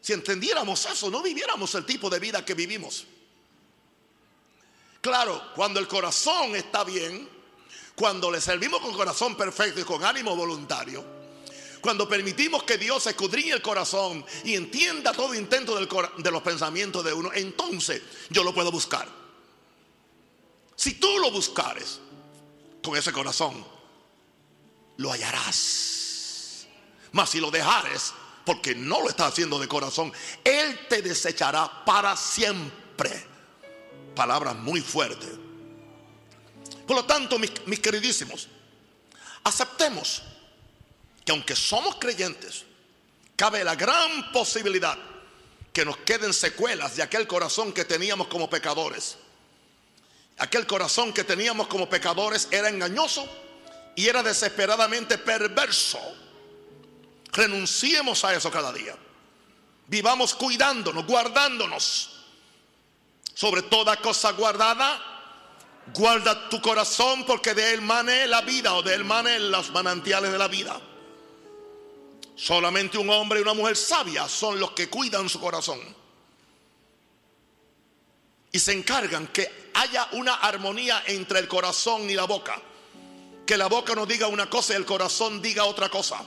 Si 0.01 0.11
entendiéramos 0.11 0.85
eso, 0.85 1.09
no 1.09 1.21
viviéramos 1.21 1.73
el 1.75 1.85
tipo 1.85 2.09
de 2.09 2.19
vida 2.19 2.43
que 2.43 2.53
vivimos. 2.53 3.05
Claro, 4.99 5.53
cuando 5.55 5.79
el 5.79 5.87
corazón 5.87 6.53
está 6.57 6.83
bien, 6.83 7.29
cuando 7.95 8.29
le 8.29 8.41
servimos 8.41 8.81
con 8.81 8.93
corazón 8.93 9.37
perfecto 9.37 9.79
y 9.79 9.85
con 9.85 10.03
ánimo 10.03 10.35
voluntario, 10.35 11.18
cuando 11.81 12.07
permitimos 12.07 12.63
que 12.63 12.77
Dios 12.77 13.05
escudriñe 13.07 13.51
el 13.51 13.61
corazón 13.61 14.25
y 14.43 14.55
entienda 14.55 15.13
todo 15.13 15.33
intento 15.33 15.75
de 15.75 16.31
los 16.31 16.41
pensamientos 16.41 17.03
de 17.03 17.13
uno, 17.13 17.31
entonces 17.33 18.01
yo 18.29 18.43
lo 18.43 18.53
puedo 18.53 18.71
buscar. 18.71 19.07
Si 20.75 20.93
tú 20.95 21.19
lo 21.19 21.31
buscares 21.31 21.99
con 22.81 22.95
ese 22.95 23.11
corazón, 23.11 23.65
lo 24.97 25.11
hallarás. 25.11 26.67
Mas 27.11 27.29
si 27.29 27.39
lo 27.39 27.51
dejares, 27.51 28.13
porque 28.45 28.75
no 28.75 29.01
lo 29.01 29.09
estás 29.09 29.33
haciendo 29.33 29.59
de 29.59 29.67
corazón, 29.67 30.11
Él 30.43 30.87
te 30.87 31.01
desechará 31.01 31.83
para 31.85 32.15
siempre. 32.15 33.25
Palabras 34.15 34.55
muy 34.55 34.81
fuertes. 34.81 35.29
Por 36.85 36.97
lo 36.97 37.05
tanto, 37.05 37.37
mis, 37.39 37.51
mis 37.67 37.79
queridísimos, 37.79 38.47
aceptemos 39.43 40.23
aunque 41.31 41.55
somos 41.55 41.95
creyentes, 41.95 42.65
cabe 43.35 43.63
la 43.63 43.75
gran 43.75 44.31
posibilidad 44.31 44.97
que 45.73 45.85
nos 45.85 45.97
queden 45.97 46.33
secuelas 46.33 46.95
de 46.95 47.03
aquel 47.03 47.27
corazón 47.27 47.71
que 47.71 47.85
teníamos 47.85 48.27
como 48.27 48.49
pecadores. 48.49 49.17
Aquel 50.37 50.65
corazón 50.65 51.13
que 51.13 51.23
teníamos 51.23 51.67
como 51.67 51.89
pecadores 51.89 52.47
era 52.51 52.69
engañoso 52.69 53.27
y 53.95 54.07
era 54.07 54.23
desesperadamente 54.23 55.17
perverso. 55.17 55.99
Renunciemos 57.31 58.23
a 58.23 58.33
eso 58.33 58.49
cada 58.49 58.71
día. 58.71 58.95
Vivamos 59.87 60.33
cuidándonos, 60.35 61.05
guardándonos. 61.05 62.11
Sobre 63.33 63.61
toda 63.63 63.97
cosa 63.97 64.31
guardada, 64.31 65.01
guarda 65.93 66.49
tu 66.49 66.61
corazón 66.61 67.25
porque 67.25 67.53
de 67.53 67.73
él 67.73 67.81
mane 67.81 68.27
la 68.27 68.41
vida 68.41 68.73
o 68.73 68.81
de 68.81 68.93
él 68.93 69.03
mane 69.03 69.39
los 69.39 69.71
manantiales 69.71 70.31
de 70.31 70.37
la 70.37 70.47
vida. 70.47 70.79
Solamente 72.39 72.97
un 72.97 73.09
hombre 73.09 73.39
y 73.39 73.41
una 73.41 73.53
mujer 73.53 73.75
sabia 73.75 74.29
son 74.29 74.61
los 74.61 74.71
que 74.71 74.89
cuidan 74.89 75.27
su 75.27 75.41
corazón. 75.41 75.77
Y 78.49 78.59
se 78.59 78.71
encargan 78.71 79.27
que 79.27 79.71
haya 79.73 80.07
una 80.13 80.35
armonía 80.35 81.03
entre 81.07 81.39
el 81.39 81.49
corazón 81.49 82.09
y 82.09 82.13
la 82.13 82.23
boca. 82.23 82.61
Que 83.45 83.57
la 83.57 83.67
boca 83.67 83.93
no 83.93 84.05
diga 84.05 84.27
una 84.27 84.49
cosa 84.49 84.71
y 84.71 84.77
el 84.77 84.85
corazón 84.85 85.41
diga 85.41 85.65
otra 85.65 85.89
cosa. 85.89 86.23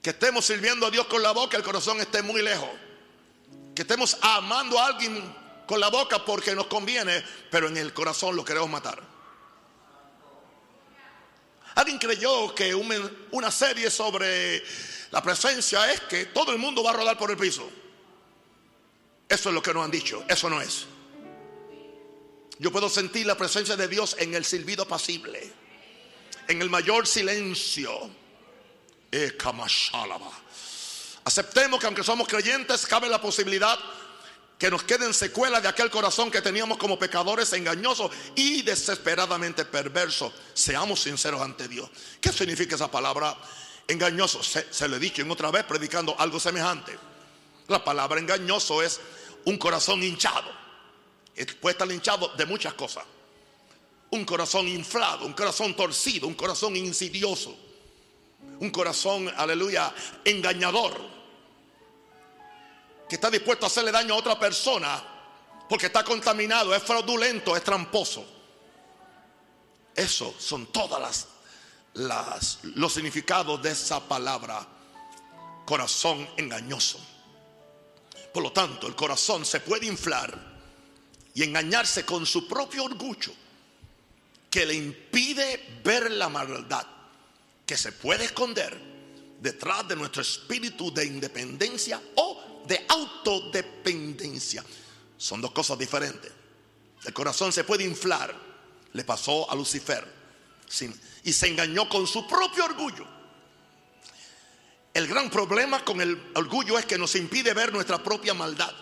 Que 0.00 0.10
estemos 0.10 0.44
sirviendo 0.44 0.86
a 0.86 0.90
Dios 0.92 1.08
con 1.08 1.20
la 1.20 1.32
boca, 1.32 1.56
el 1.56 1.64
corazón 1.64 2.00
esté 2.00 2.22
muy 2.22 2.42
lejos. 2.42 2.70
Que 3.74 3.82
estemos 3.82 4.16
amando 4.20 4.78
a 4.78 4.86
alguien 4.86 5.34
con 5.66 5.80
la 5.80 5.88
boca 5.88 6.24
porque 6.24 6.54
nos 6.54 6.68
conviene, 6.68 7.20
pero 7.50 7.66
en 7.66 7.76
el 7.78 7.92
corazón 7.92 8.36
lo 8.36 8.44
queremos 8.44 8.70
matar. 8.70 9.15
Alguien 11.76 11.98
creyó 11.98 12.54
que 12.54 12.74
una 12.74 13.50
serie 13.50 13.90
sobre 13.90 14.62
la 15.10 15.22
presencia 15.22 15.92
es 15.92 16.00
que 16.00 16.26
todo 16.26 16.50
el 16.52 16.58
mundo 16.58 16.82
va 16.82 16.90
a 16.90 16.94
rodar 16.94 17.18
por 17.18 17.30
el 17.30 17.36
piso. 17.36 17.68
Eso 19.28 19.48
es 19.50 19.54
lo 19.54 19.62
que 19.62 19.74
nos 19.74 19.84
han 19.84 19.90
dicho. 19.90 20.24
Eso 20.26 20.48
no 20.48 20.60
es. 20.62 20.86
Yo 22.58 22.72
puedo 22.72 22.88
sentir 22.88 23.26
la 23.26 23.36
presencia 23.36 23.76
de 23.76 23.88
Dios 23.88 24.16
en 24.18 24.34
el 24.34 24.46
silbido 24.46 24.88
pasible, 24.88 25.52
en 26.48 26.62
el 26.62 26.70
mayor 26.70 27.06
silencio. 27.06 28.10
Eh, 29.12 29.36
Aceptemos 31.24 31.78
que 31.78 31.86
aunque 31.86 32.02
somos 32.02 32.26
creyentes, 32.26 32.86
cabe 32.86 33.10
la 33.10 33.20
posibilidad 33.20 33.78
que 34.58 34.70
nos 34.70 34.84
queden 34.84 35.12
secuelas 35.12 35.62
de 35.62 35.68
aquel 35.68 35.90
corazón 35.90 36.30
que 36.30 36.40
teníamos 36.40 36.78
como 36.78 36.98
pecadores 36.98 37.52
engañosos 37.52 38.10
y 38.34 38.62
desesperadamente 38.62 39.64
perversos. 39.66 40.32
Seamos 40.54 41.00
sinceros 41.00 41.42
ante 41.42 41.68
Dios. 41.68 41.90
¿Qué 42.20 42.32
significa 42.32 42.74
esa 42.74 42.90
palabra 42.90 43.36
engañoso? 43.86 44.42
Se, 44.42 44.72
se 44.72 44.88
lo 44.88 44.96
he 44.96 44.98
dicho 44.98 45.20
en 45.22 45.30
otra 45.30 45.50
vez 45.50 45.64
predicando 45.64 46.16
algo 46.18 46.40
semejante. 46.40 46.98
La 47.68 47.84
palabra 47.84 48.18
engañoso 48.18 48.82
es 48.82 49.00
un 49.44 49.58
corazón 49.58 50.02
hinchado. 50.02 50.50
Puede 51.60 51.72
estar 51.72 51.90
hinchado 51.90 52.28
de 52.28 52.46
muchas 52.46 52.72
cosas. 52.74 53.04
Un 54.10 54.24
corazón 54.24 54.68
inflado, 54.68 55.26
un 55.26 55.34
corazón 55.34 55.76
torcido, 55.76 56.26
un 56.26 56.34
corazón 56.34 56.76
insidioso. 56.76 57.54
Un 58.60 58.70
corazón, 58.70 59.30
aleluya, 59.36 59.92
engañador 60.24 61.16
que 63.08 63.16
está 63.16 63.30
dispuesto 63.30 63.66
a 63.66 63.68
hacerle 63.68 63.92
daño 63.92 64.14
a 64.14 64.18
otra 64.18 64.38
persona 64.38 65.02
porque 65.68 65.86
está 65.86 66.04
contaminado, 66.04 66.74
es 66.74 66.82
fraudulento, 66.82 67.56
es 67.56 67.64
tramposo. 67.64 68.24
Eso 69.94 70.34
son 70.38 70.66
todas 70.66 71.00
las, 71.00 71.26
las, 71.94 72.58
los 72.62 72.92
significados 72.92 73.60
de 73.62 73.70
esa 73.70 74.00
palabra 74.00 74.66
corazón 75.64 76.28
engañoso. 76.36 77.00
Por 78.32 78.42
lo 78.42 78.52
tanto, 78.52 78.86
el 78.86 78.94
corazón 78.94 79.44
se 79.44 79.60
puede 79.60 79.86
inflar 79.86 80.56
y 81.34 81.42
engañarse 81.42 82.04
con 82.04 82.24
su 82.24 82.46
propio 82.46 82.84
orgullo 82.84 83.32
que 84.50 84.64
le 84.64 84.74
impide 84.74 85.80
ver 85.84 86.10
la 86.12 86.28
maldad 86.28 86.86
que 87.66 87.76
se 87.76 87.92
puede 87.92 88.24
esconder 88.24 88.78
detrás 89.40 89.86
de 89.88 89.96
nuestro 89.96 90.22
espíritu 90.22 90.92
de 90.94 91.04
independencia 91.04 92.00
o 92.14 92.25
de 92.66 92.84
autodependencia. 92.88 94.64
Son 95.16 95.40
dos 95.40 95.52
cosas 95.52 95.78
diferentes. 95.78 96.32
El 97.04 97.12
corazón 97.12 97.52
se 97.52 97.64
puede 97.64 97.84
inflar. 97.84 98.34
Le 98.92 99.04
pasó 99.04 99.50
a 99.50 99.54
Lucifer. 99.54 100.06
Y 101.24 101.32
se 101.32 101.48
engañó 101.48 101.88
con 101.88 102.06
su 102.06 102.26
propio 102.26 102.64
orgullo. 102.64 103.06
El 104.92 105.06
gran 105.06 105.30
problema 105.30 105.84
con 105.84 106.00
el 106.00 106.30
orgullo 106.34 106.78
es 106.78 106.86
que 106.86 106.96
nos 106.96 107.14
impide 107.14 107.52
ver 107.52 107.72
nuestra 107.72 108.02
propia 108.02 108.32
maldad. 108.32 108.72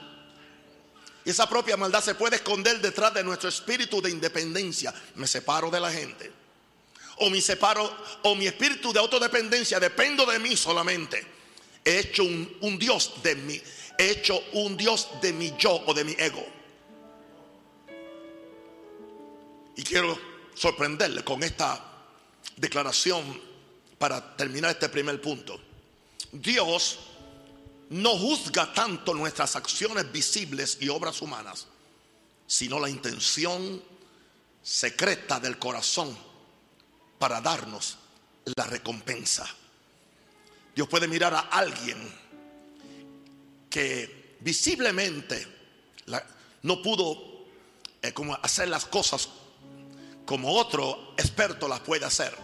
Y 1.25 1.31
esa 1.31 1.49
propia 1.49 1.77
maldad 1.77 2.03
se 2.03 2.15
puede 2.15 2.37
esconder 2.37 2.81
detrás 2.81 3.13
de 3.15 3.25
nuestro 3.25 3.49
espíritu 3.49 4.01
de 4.01 4.11
independencia. 4.11 4.95
Me 5.17 5.27
separo 5.27 5.71
de 5.71 5.81
la 5.81 5.91
gente. 5.91 6.31
O 7.17 7.31
mi 7.31 7.41
separo, 7.41 7.97
o 8.23 8.35
mi 8.35 8.47
espíritu 8.47 8.93
de 8.93 9.01
autodependencia, 9.01 9.81
dependo 9.81 10.27
de 10.27 10.39
mí 10.39 10.57
solamente. 10.57 11.34
He 11.85 11.99
hecho 11.99 12.25
un, 12.25 12.79
Dios 12.79 13.23
de 13.23 13.35
mí. 13.35 13.61
He 13.99 14.11
hecho 14.11 14.43
un 14.55 14.77
Dios 14.77 15.09
de 15.21 15.33
mi 15.33 15.53
yo 15.59 15.83
o 15.87 15.93
de 15.93 16.05
mi 16.05 16.13
ego. 16.19 16.45
Y 19.77 19.83
quiero 19.83 20.19
sorprenderle 20.55 21.23
con 21.23 21.43
esta 21.43 21.85
declaración 22.57 23.41
para 23.99 24.37
terminar 24.37 24.71
este 24.71 24.89
primer 24.89 25.21
punto. 25.21 25.61
Dios 26.33 26.99
no 27.91 28.17
juzga 28.17 28.73
tanto 28.73 29.13
nuestras 29.15 29.55
acciones 29.57 30.11
visibles 30.11 30.79
y 30.81 30.89
obras 30.89 31.21
humanas, 31.21 31.67
sino 32.47 32.81
la 32.81 32.89
intención 32.89 33.83
secreta 34.63 35.39
del 35.39 35.59
corazón 35.59 36.17
para 37.19 37.41
darnos 37.41 37.99
la 38.57 38.67
recompensa. 38.67 39.47
Dios 40.75 40.89
puede 40.89 41.07
mirar 41.09 41.35
a 41.35 41.41
alguien 41.41 41.99
que 43.71 44.37
visiblemente 44.41 45.47
no 46.63 46.83
pudo 46.83 47.47
eh, 48.03 48.13
como 48.13 48.35
hacer 48.35 48.69
las 48.69 48.87
cosas 48.87 49.29
como 50.25 50.55
otro 50.55 51.15
experto 51.17 51.69
las 51.69 51.81
puede 51.81 52.05
hacer, 52.05 52.35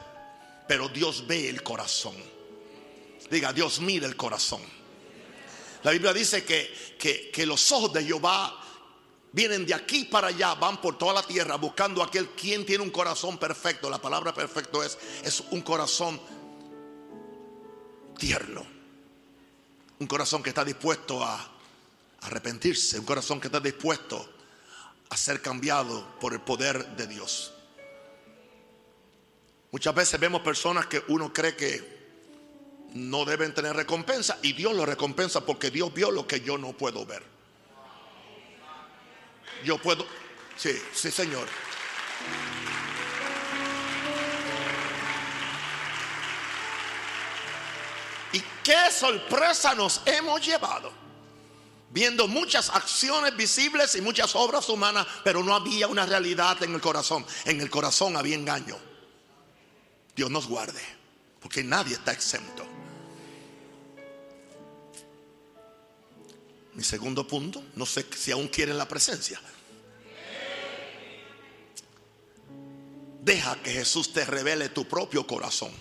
pero 0.69 0.89
Dios 0.89 1.27
ve 1.27 1.49
el 1.49 1.63
corazón. 1.63 2.15
Diga, 3.31 3.53
Dios 3.53 3.81
mira 3.81 4.07
el 4.07 4.17
corazón. 4.17 4.61
La 5.83 5.93
Biblia 5.93 6.13
dice 6.13 6.45
que, 6.45 7.31
que, 7.33 7.47
los 7.47 7.73
ojos 7.73 7.93
de 7.93 8.05
Jehová 8.05 8.55
vienen 9.33 9.65
de 9.65 9.73
aquí 9.73 10.05
para 10.05 10.29
allá, 10.29 10.55
van 10.55 10.81
por 10.81 10.99
toda 10.99 11.15
la 11.15 11.23
tierra 11.23 11.57
buscando 11.57 12.03
a 12.03 12.07
aquel 12.07 12.31
quien 12.31 12.67
tiene 12.67 12.83
un 12.83 12.91
corazón 12.91 13.39
perfecto. 13.39 13.89
La 13.89 14.01
palabra 14.01 14.35
perfecto 14.35 14.83
es, 14.83 14.99
es 15.25 15.43
un 15.51 15.63
corazón 15.63 16.21
tierno. 18.21 18.65
Un 19.99 20.07
corazón 20.07 20.45
que 20.45 20.51
está 20.51 20.65
dispuesto 20.65 21.25
a 21.25 21.51
arrepentirse. 22.21 23.01
Un 23.01 23.07
corazón 23.07 23.41
que 23.41 23.49
está 23.49 23.59
dispuesto 23.59 24.33
a 25.09 25.17
ser 25.17 25.43
cambiado 25.43 26.07
por 26.21 26.33
el 26.33 26.41
poder 26.41 26.87
de 26.97 27.09
Dios. 27.09 27.53
Muchas 29.73 29.95
veces 29.95 30.21
vemos 30.21 30.43
personas 30.43 30.87
que 30.87 31.03
uno 31.09 31.33
cree 31.33 31.57
que 31.57 32.01
no 32.95 33.25
deben 33.25 33.55
tener 33.55 33.75
recompensa 33.75 34.39
y 34.43 34.53
Dios 34.53 34.75
lo 34.75 34.85
recompensa 34.85 35.45
porque 35.45 35.71
Dios 35.71 35.93
vio 35.95 36.11
lo 36.11 36.27
que 36.27 36.41
yo 36.41 36.59
no 36.59 36.73
puedo 36.73 37.07
ver. 37.07 37.23
Yo 39.65 39.79
puedo, 39.79 40.07
sí, 40.57 40.73
sí 40.93 41.11
Señor. 41.11 41.47
Y 48.33 48.41
qué 48.63 48.91
sorpresa 48.93 49.75
nos 49.75 50.03
hemos 50.07 50.45
llevado. 50.45 50.93
Viendo 51.91 52.29
muchas 52.29 52.71
acciones 52.71 53.37
visibles 53.37 53.97
y 53.97 54.01
muchas 54.01 54.37
obras 54.37 54.69
humanas, 54.69 55.07
pero 55.25 55.43
no 55.43 55.55
había 55.55 55.89
una 55.89 56.07
realidad 56.07 56.63
en 56.63 56.75
el 56.75 56.81
corazón. 56.81 57.27
En 57.45 57.61
el 57.61 57.69
corazón 57.69 58.17
había 58.17 58.37
engaño. 58.37 58.77
Dios 60.15 60.31
nos 60.31 60.47
guarde, 60.47 60.83
porque 61.41 61.65
nadie 61.65 61.95
está 61.95 62.13
exento. 62.13 62.65
Mi 66.75 66.85
segundo 66.85 67.27
punto, 67.27 67.63
no 67.75 67.85
sé 67.85 68.07
si 68.17 68.31
aún 68.31 68.47
quieren 68.49 68.79
la 68.79 68.87
presencia. 68.87 69.41
Deja 73.21 73.61
que 73.63 73.73
Jesús 73.73 74.13
te 74.13 74.25
revele 74.25 74.69
tu 74.71 74.87
propio 74.87 75.27
corazón. 75.27 75.73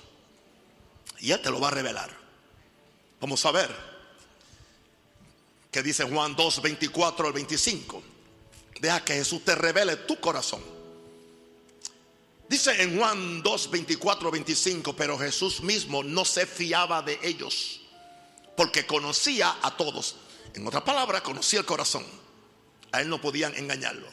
Y 1.19 1.31
Él 1.31 1.41
te 1.41 1.51
lo 1.51 1.59
va 1.59 1.69
a 1.69 1.71
revelar. 1.71 2.18
Vamos 3.19 3.45
a 3.45 3.51
ver 3.51 3.89
que 5.71 5.84
dice 5.84 6.03
Juan 6.03 6.36
2, 6.36 6.62
24 6.62 7.27
al 7.27 7.34
25. 7.34 8.03
Deja 8.79 9.03
que 9.03 9.13
Jesús 9.13 9.43
te 9.43 9.55
revele 9.55 9.97
tu 9.97 10.19
corazón. 10.19 10.62
Dice 12.47 12.82
en 12.82 12.97
Juan 12.97 13.43
2, 13.43 13.69
24, 13.69 14.32
25, 14.32 14.95
pero 14.95 15.17
Jesús 15.19 15.62
mismo 15.62 16.01
no 16.01 16.25
se 16.25 16.47
fiaba 16.47 17.01
de 17.03 17.19
ellos, 17.21 17.82
porque 18.58 18.88
conocía 18.88 19.58
a 19.62 19.77
todos. 19.77 20.15
En 20.55 20.65
otras 20.65 20.82
palabras, 20.82 21.21
conocía 21.21 21.60
el 21.60 21.65
corazón. 21.65 22.03
A 22.91 23.01
él 23.01 23.10
no 23.10 23.21
podían 23.21 23.53
engañarlo. 23.55 24.08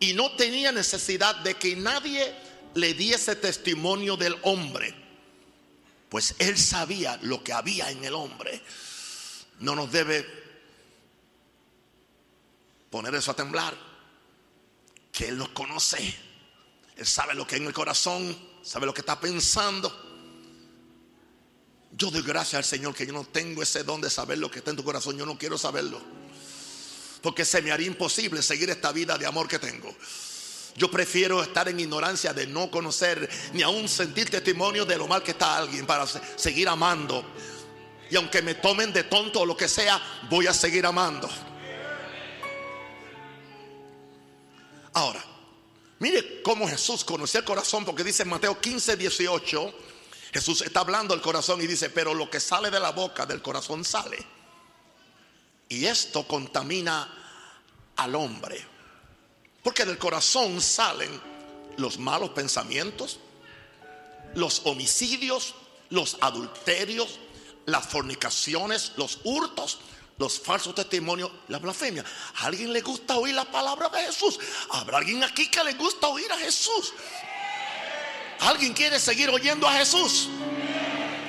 Y 0.00 0.14
no 0.14 0.34
tenía 0.36 0.72
necesidad 0.72 1.36
de 1.36 1.54
que 1.54 1.76
nadie 1.76 2.34
le 2.74 2.94
diese 2.94 3.36
testimonio 3.36 4.16
del 4.16 4.36
hombre, 4.42 4.94
pues 6.14 6.36
él 6.38 6.56
sabía 6.56 7.18
lo 7.22 7.42
que 7.42 7.52
había 7.52 7.90
en 7.90 8.04
el 8.04 8.14
hombre. 8.14 8.62
No 9.58 9.74
nos 9.74 9.90
debe 9.90 10.24
poner 12.88 13.16
eso 13.16 13.32
a 13.32 13.34
temblar, 13.34 13.76
que 15.10 15.26
él 15.26 15.36
nos 15.36 15.48
conoce 15.48 16.16
él 16.94 17.04
sabe 17.04 17.34
lo 17.34 17.44
que 17.44 17.56
hay 17.56 17.62
en 17.62 17.66
el 17.66 17.74
corazón, 17.74 18.38
sabe 18.62 18.86
lo 18.86 18.94
que 18.94 19.00
está 19.00 19.18
pensando. 19.18 19.92
Yo 21.90 22.12
doy 22.12 22.22
gracias 22.22 22.58
al 22.58 22.64
Señor 22.64 22.94
que 22.94 23.08
yo 23.08 23.12
no 23.12 23.24
tengo 23.24 23.60
ese 23.60 23.82
don 23.82 24.00
de 24.00 24.08
saber 24.08 24.38
lo 24.38 24.48
que 24.48 24.60
está 24.60 24.70
en 24.70 24.76
tu 24.76 24.84
corazón. 24.84 25.18
Yo 25.18 25.26
no 25.26 25.36
quiero 25.36 25.58
saberlo. 25.58 26.00
Porque 27.22 27.44
se 27.44 27.60
me 27.60 27.72
haría 27.72 27.88
imposible 27.88 28.40
seguir 28.40 28.70
esta 28.70 28.92
vida 28.92 29.18
de 29.18 29.26
amor 29.26 29.48
que 29.48 29.58
tengo. 29.58 29.92
Yo 30.76 30.90
prefiero 30.90 31.42
estar 31.42 31.68
en 31.68 31.78
ignorancia 31.78 32.32
de 32.32 32.46
no 32.46 32.70
conocer 32.70 33.28
ni 33.52 33.62
aún 33.62 33.88
sentir 33.88 34.28
testimonio 34.28 34.84
de 34.84 34.98
lo 34.98 35.06
mal 35.06 35.22
que 35.22 35.30
está 35.32 35.56
alguien 35.56 35.86
para 35.86 36.06
seguir 36.06 36.68
amando. 36.68 37.24
Y 38.10 38.16
aunque 38.16 38.42
me 38.42 38.54
tomen 38.54 38.92
de 38.92 39.04
tonto 39.04 39.40
o 39.40 39.46
lo 39.46 39.56
que 39.56 39.68
sea, 39.68 40.00
voy 40.28 40.46
a 40.46 40.52
seguir 40.52 40.84
amando. 40.84 41.28
Ahora, 44.92 45.24
Mire 46.04 46.42
cómo 46.42 46.68
Jesús 46.68 47.04
conocía 47.04 47.40
el 47.40 47.46
corazón, 47.46 47.84
porque 47.84 48.04
dice 48.04 48.24
en 48.24 48.28
Mateo 48.28 48.60
15, 48.60 48.96
18, 48.96 49.74
Jesús 50.32 50.60
está 50.62 50.80
hablando 50.80 51.14
del 51.14 51.22
corazón 51.22 51.62
y 51.62 51.66
dice, 51.66 51.88
pero 51.88 52.12
lo 52.12 52.28
que 52.28 52.40
sale 52.40 52.70
de 52.70 52.78
la 52.78 52.90
boca 52.90 53.24
del 53.24 53.40
corazón 53.40 53.84
sale. 53.84 54.18
Y 55.68 55.86
esto 55.86 56.26
contamina 56.26 57.92
al 57.96 58.14
hombre. 58.16 58.73
Porque 59.64 59.84
del 59.86 59.98
corazón 59.98 60.60
salen 60.60 61.10
los 61.78 61.98
malos 61.98 62.30
pensamientos, 62.30 63.18
los 64.34 64.60
homicidios, 64.66 65.54
los 65.88 66.18
adulterios, 66.20 67.18
las 67.64 67.86
fornicaciones, 67.86 68.92
los 68.96 69.20
hurtos, 69.24 69.78
los 70.18 70.38
falsos 70.38 70.74
testimonios, 70.74 71.30
la 71.48 71.58
blasfemia. 71.58 72.04
¿A 72.36 72.46
alguien 72.46 72.74
le 72.74 72.82
gusta 72.82 73.16
oír 73.16 73.34
la 73.34 73.46
palabra 73.46 73.88
de 73.88 74.04
Jesús? 74.04 74.38
¿Habrá 74.70 74.98
alguien 74.98 75.24
aquí 75.24 75.50
que 75.50 75.64
le 75.64 75.72
gusta 75.72 76.08
oír 76.08 76.30
a 76.30 76.38
Jesús? 76.38 76.92
¿Alguien 78.40 78.74
quiere 78.74 79.00
seguir 79.00 79.30
oyendo 79.30 79.66
a 79.66 79.72
Jesús? 79.72 80.28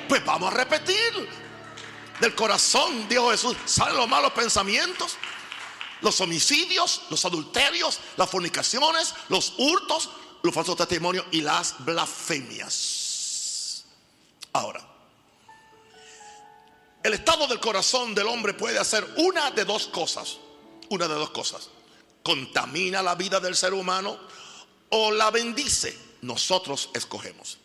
Pues 0.08 0.24
vamos 0.26 0.52
a 0.52 0.56
repetir. 0.56 1.46
Del 2.20 2.34
corazón, 2.34 3.08
dijo 3.08 3.30
Jesús, 3.30 3.56
salen 3.64 3.96
los 3.96 4.08
malos 4.08 4.32
pensamientos, 4.32 5.16
los 6.00 6.20
homicidios, 6.20 7.02
los 7.10 7.24
adulterios, 7.24 8.00
las 8.16 8.30
fornicaciones, 8.30 9.14
los 9.28 9.54
hurtos, 9.58 10.10
los 10.42 10.54
falsos 10.54 10.76
testimonios 10.76 11.26
y 11.30 11.40
las 11.40 11.84
blasfemias. 11.84 13.84
Ahora, 14.52 14.86
el 17.02 17.14
estado 17.14 17.46
del 17.46 17.60
corazón 17.60 18.14
del 18.14 18.26
hombre 18.26 18.54
puede 18.54 18.78
hacer 18.78 19.06
una 19.16 19.50
de 19.50 19.64
dos 19.64 19.86
cosas. 19.86 20.38
Una 20.88 21.06
de 21.06 21.14
dos 21.14 21.30
cosas. 21.30 21.68
Contamina 22.22 23.02
la 23.02 23.14
vida 23.14 23.38
del 23.38 23.54
ser 23.54 23.74
humano 23.74 24.18
o 24.90 25.12
la 25.12 25.30
bendice. 25.30 25.96
Nosotros 26.22 26.90
escogemos. 26.94 27.58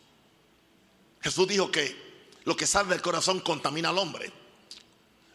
Jesús 1.21 1.47
dijo 1.47 1.71
que 1.71 2.11
lo 2.43 2.55
que 2.55 2.67
sale 2.67 2.89
del 2.89 3.01
corazón 3.01 3.39
contamina 3.39 3.89
al 3.89 3.97
hombre. 3.97 4.31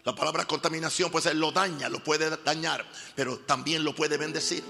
La 0.06 0.14
palabra 0.14 0.44
contaminación 0.44 1.10
pues 1.10 1.24
lo 1.34 1.50
daña, 1.50 1.88
lo 1.88 1.98
puede 2.02 2.30
dañar, 2.44 2.88
pero 3.16 3.40
también 3.40 3.82
lo 3.82 3.92
puede 3.92 4.16
bendecir. 4.16 4.62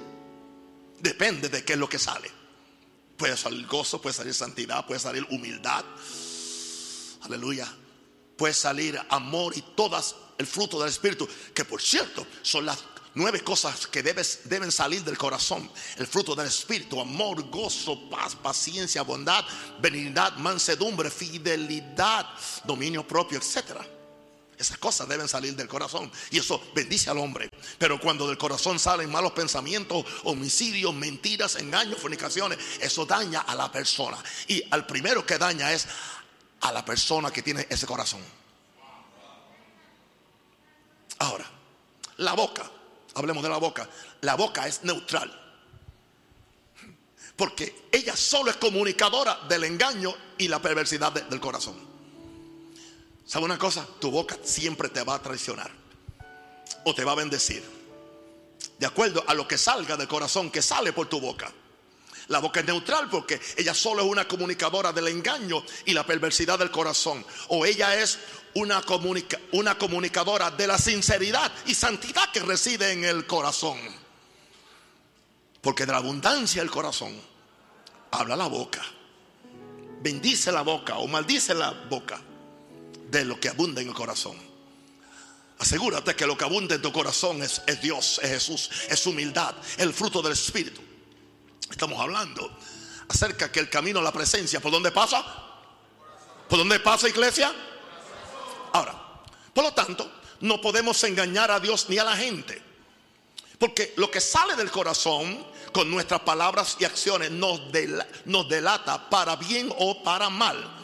Depende 0.99 1.51
de 1.51 1.63
qué 1.63 1.75
es 1.75 1.79
lo 1.79 1.91
que 1.91 1.99
sale. 1.99 2.31
Puede 3.19 3.37
salir 3.37 3.67
gozo, 3.67 4.01
puede 4.01 4.15
salir 4.15 4.33
santidad, 4.33 4.87
puede 4.87 4.99
salir 4.99 5.27
humildad. 5.29 5.85
Aleluya. 7.21 7.71
Puede 8.39 8.55
salir 8.55 8.99
amor 9.11 9.55
y 9.55 9.61
todas 9.77 10.17
el 10.39 10.47
fruto 10.47 10.81
del 10.81 10.89
Espíritu, 10.89 11.29
que 11.53 11.67
por 11.67 11.83
cierto 11.83 12.27
son 12.41 12.65
las 12.65 12.79
nueve 13.15 13.43
cosas 13.45 13.87
que 13.87 14.03
debes, 14.03 14.41
deben 14.45 14.73
salir 14.73 15.05
del 15.05 15.19
corazón. 15.19 15.71
El 15.99 16.07
fruto 16.07 16.35
del 16.35 16.47
Espíritu, 16.47 16.99
amor, 16.99 17.51
gozo, 17.51 18.09
paz, 18.09 18.35
paciencia, 18.35 19.03
bondad, 19.03 19.45
benignidad, 19.83 20.35
mansedumbre, 20.39 21.11
fidelidad, 21.11 22.27
dominio 22.65 23.07
propio, 23.07 23.37
etcétera. 23.37 23.87
Esas 24.59 24.79
cosas 24.79 25.07
deben 25.09 25.29
salir 25.29 25.55
del 25.55 25.69
corazón 25.69 26.11
y 26.31 26.39
eso 26.39 26.63
bendice 26.75 27.11
al 27.11 27.19
hombre. 27.19 27.51
Pero 27.79 28.01
cuando 28.01 28.27
del 28.27 28.39
corazón 28.39 28.79
salen 28.79 29.11
malos 29.11 29.33
pensamientos, 29.33 30.05
homicidios, 30.25 30.95
mentiras, 30.95 31.57
engaños, 31.57 32.01
fornicaciones, 32.01 32.59
eso 32.81 33.05
daña 33.05 33.41
a 33.41 33.55
la 33.55 33.71
persona. 33.71 34.17
Y 34.49 34.63
al 34.71 34.87
primero 34.87 35.27
que 35.27 35.37
daña 35.37 35.73
es 35.73 35.87
a 36.61 36.73
la 36.73 36.85
persona 36.85 37.31
que 37.31 37.43
tiene 37.43 37.67
ese 37.69 37.87
corazón. 37.87 38.23
Ahora, 41.19 41.51
la 42.19 42.33
boca, 42.33 42.71
hablemos 43.15 43.43
de 43.43 43.49
la 43.49 43.59
boca. 43.59 43.89
La 44.23 44.37
boca 44.37 44.67
es 44.67 44.85
neutral. 44.85 45.43
Porque 47.37 47.89
ella 47.93 48.17
solo 48.17 48.51
es 48.51 48.57
comunicadora 48.57 49.41
del 49.49 49.65
engaño 49.65 50.15
y 50.39 50.49
la 50.49 50.61
perversidad 50.63 51.13
del 51.13 51.41
corazón. 51.41 51.96
¿Sabe 53.27 53.45
una 53.45 53.59
cosa? 53.59 53.85
Tu 54.01 54.09
boca 54.09 54.39
siempre 54.45 54.89
te 54.89 55.03
va 55.03 55.17
a 55.17 55.23
traicionar 55.23 55.71
o 56.85 56.95
te 56.95 57.05
va 57.05 57.13
a 57.13 57.17
bendecir. 57.17 57.63
De 58.79 58.87
acuerdo 58.87 59.25
a 59.27 59.35
lo 59.35 59.49
que 59.49 59.59
salga 59.59 59.97
del 59.97 60.07
corazón, 60.07 60.51
que 60.51 60.63
sale 60.63 60.93
por 60.93 61.09
tu 61.09 61.21
boca. 61.21 61.53
La 62.29 62.39
boca 62.39 62.61
es 62.61 62.67
neutral 62.67 63.09
porque 63.11 63.41
ella 63.57 63.75
solo 63.75 64.03
es 64.03 64.09
una 64.09 64.29
comunicadora 64.29 64.93
del 64.93 65.09
engaño 65.09 65.65
y 65.85 65.93
la 65.93 66.07
perversidad 66.07 66.59
del 66.59 66.71
corazón. 66.71 67.25
O 67.49 67.67
ella 67.67 68.01
es 68.01 68.19
una, 68.55 68.83
una 69.53 69.77
comunicadora 69.77 70.53
de 70.53 70.67
la 70.69 70.79
sinceridad 70.79 71.53
y 71.67 71.75
santidad 71.75 72.31
que 72.33 72.41
reside 72.41 72.93
en 72.93 73.05
el 73.05 73.27
corazón. 73.27 73.79
Porque 75.61 75.85
de 75.85 75.93
la 75.93 75.99
abundancia 75.99 76.63
del 76.63 76.71
corazón 76.71 77.13
habla 78.13 78.37
la 78.37 78.47
boca. 78.47 78.83
Bendice 80.01 80.53
la 80.53 80.63
boca 80.63 80.99
o 80.99 81.09
maldice 81.09 81.55
la 81.55 81.71
boca 81.73 82.21
de 83.11 83.25
lo 83.25 83.39
que 83.41 83.49
abunda 83.49 83.81
en 83.81 83.89
el 83.89 83.95
corazón. 83.95 84.37
Asegúrate 85.59 86.15
que 86.15 86.27
lo 86.27 86.37
que 86.37 86.45
abunda 86.45 86.75
en 86.75 86.83
tu 86.83 86.93
corazón 86.93 87.43
es, 87.43 87.63
es 87.67 87.81
Dios, 87.81 88.21
es 88.23 88.31
Jesús, 88.31 88.71
es 88.89 89.07
humildad, 89.07 89.55
el 89.79 89.95
fruto 89.95 90.21
del 90.21 90.33
Espíritu. 90.33 90.83
Estamos 91.71 91.99
hablando 91.99 92.59
acerca 93.09 93.51
que 93.51 93.61
el 93.61 93.71
camino 93.71 94.01
a 94.01 94.03
la 94.03 94.13
presencia, 94.13 94.61
¿por 94.61 94.71
dónde 94.71 94.91
pasa? 94.91 95.25
¿Por 96.49 96.59
dónde 96.59 96.79
pasa 96.81 97.09
iglesia? 97.09 97.53
Ahora, 98.73 98.95
por 99.55 99.65
lo 99.65 99.73
tanto, 99.73 100.11
no 100.41 100.61
podemos 100.61 101.03
engañar 101.05 101.51
a 101.51 101.59
Dios 101.59 101.87
ni 101.89 101.99
a 101.99 102.05
la 102.05 102.17
gente. 102.17 102.63
Porque 103.59 103.95
lo 103.97 104.11
que 104.11 104.21
sale 104.21 104.55
del 104.55 104.71
corazón 104.71 105.45
con 105.73 105.91
nuestras 105.91 106.21
palabras 106.21 106.77
y 106.79 106.85
acciones 106.85 107.31
nos, 107.31 107.61
nos 108.27 108.49
delata 108.49 109.09
para 109.09 109.37
bien 109.37 109.73
o 109.79 110.03
para 110.03 110.29
mal 110.29 110.76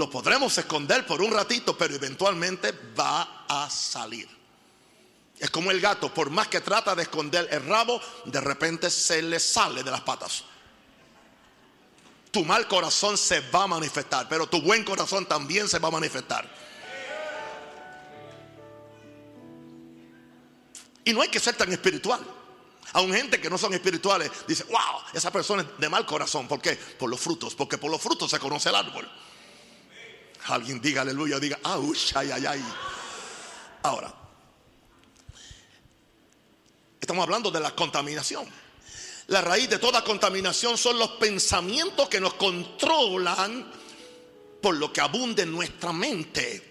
lo 0.00 0.08
podremos 0.08 0.56
esconder 0.56 1.06
por 1.06 1.20
un 1.20 1.30
ratito, 1.30 1.76
pero 1.76 1.94
eventualmente 1.94 2.72
va 2.98 3.44
a 3.46 3.68
salir. 3.68 4.26
Es 5.38 5.50
como 5.50 5.70
el 5.70 5.78
gato, 5.78 6.12
por 6.12 6.30
más 6.30 6.48
que 6.48 6.62
trata 6.62 6.94
de 6.94 7.02
esconder 7.02 7.46
el 7.50 7.66
rabo, 7.66 8.00
de 8.24 8.40
repente 8.40 8.90
se 8.90 9.20
le 9.20 9.38
sale 9.38 9.82
de 9.82 9.90
las 9.90 10.00
patas. 10.00 10.44
Tu 12.30 12.42
mal 12.46 12.66
corazón 12.66 13.18
se 13.18 13.40
va 13.50 13.64
a 13.64 13.66
manifestar, 13.66 14.26
pero 14.26 14.46
tu 14.46 14.62
buen 14.62 14.84
corazón 14.84 15.26
también 15.26 15.68
se 15.68 15.78
va 15.78 15.88
a 15.88 15.92
manifestar. 15.92 16.50
Y 21.04 21.12
no 21.12 21.20
hay 21.20 21.28
que 21.28 21.40
ser 21.40 21.56
tan 21.56 21.70
espiritual. 21.70 22.20
Aún 22.94 23.12
gente 23.12 23.38
que 23.38 23.50
no 23.50 23.58
son 23.58 23.74
espirituales 23.74 24.30
dice, 24.48 24.64
wow, 24.64 25.02
esa 25.12 25.30
persona 25.30 25.62
es 25.62 25.78
de 25.78 25.88
mal 25.90 26.06
corazón. 26.06 26.48
¿Por 26.48 26.62
qué? 26.62 26.74
Por 26.76 27.10
los 27.10 27.20
frutos, 27.20 27.54
porque 27.54 27.76
por 27.76 27.90
los 27.90 28.00
frutos 28.00 28.30
se 28.30 28.38
conoce 28.38 28.70
el 28.70 28.76
árbol. 28.76 29.06
Alguien 30.46 30.80
diga 30.80 31.02
aleluya, 31.02 31.38
diga, 31.38 31.58
ay, 31.62 32.30
ay, 32.32 32.46
ay. 32.46 32.64
Ahora, 33.82 34.12
estamos 37.00 37.22
hablando 37.22 37.50
de 37.50 37.60
la 37.60 37.74
contaminación. 37.74 38.46
La 39.28 39.40
raíz 39.40 39.70
de 39.70 39.78
toda 39.78 40.02
contaminación 40.02 40.76
son 40.76 40.98
los 40.98 41.10
pensamientos 41.12 42.08
que 42.08 42.20
nos 42.20 42.34
controlan 42.34 43.70
por 44.60 44.76
lo 44.76 44.92
que 44.92 45.00
abunde 45.00 45.42
en 45.42 45.52
nuestra 45.52 45.92
mente. 45.92 46.66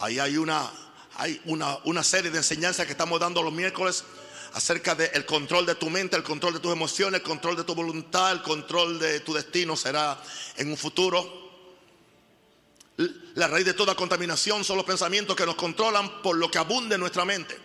Ahí 0.00 0.18
hay 0.18 0.36
una, 0.36 0.70
hay 1.16 1.40
una, 1.46 1.78
una 1.84 2.04
serie 2.04 2.30
de 2.30 2.38
enseñanzas 2.38 2.86
que 2.86 2.92
estamos 2.92 3.18
dando 3.18 3.42
los 3.42 3.52
miércoles 3.52 4.04
acerca 4.52 4.94
del 4.94 5.24
control 5.24 5.66
de 5.66 5.74
tu 5.74 5.90
mente, 5.90 6.16
el 6.16 6.22
control 6.22 6.54
de 6.54 6.60
tus 6.60 6.72
emociones, 6.72 7.20
el 7.20 7.26
control 7.26 7.56
de 7.56 7.64
tu 7.64 7.74
voluntad, 7.74 8.32
el 8.32 8.42
control 8.42 8.98
de 8.98 9.20
tu 9.20 9.32
destino 9.32 9.76
será 9.76 10.20
en 10.56 10.70
un 10.70 10.76
futuro. 10.76 11.47
La 13.34 13.46
raíz 13.46 13.64
de 13.64 13.74
toda 13.74 13.94
contaminación 13.94 14.64
son 14.64 14.76
los 14.76 14.84
pensamientos 14.84 15.36
que 15.36 15.46
nos 15.46 15.54
controlan 15.54 16.20
por 16.20 16.36
lo 16.36 16.50
que 16.50 16.58
abunde 16.58 16.96
en 16.96 17.00
nuestra 17.00 17.24
mente. 17.24 17.56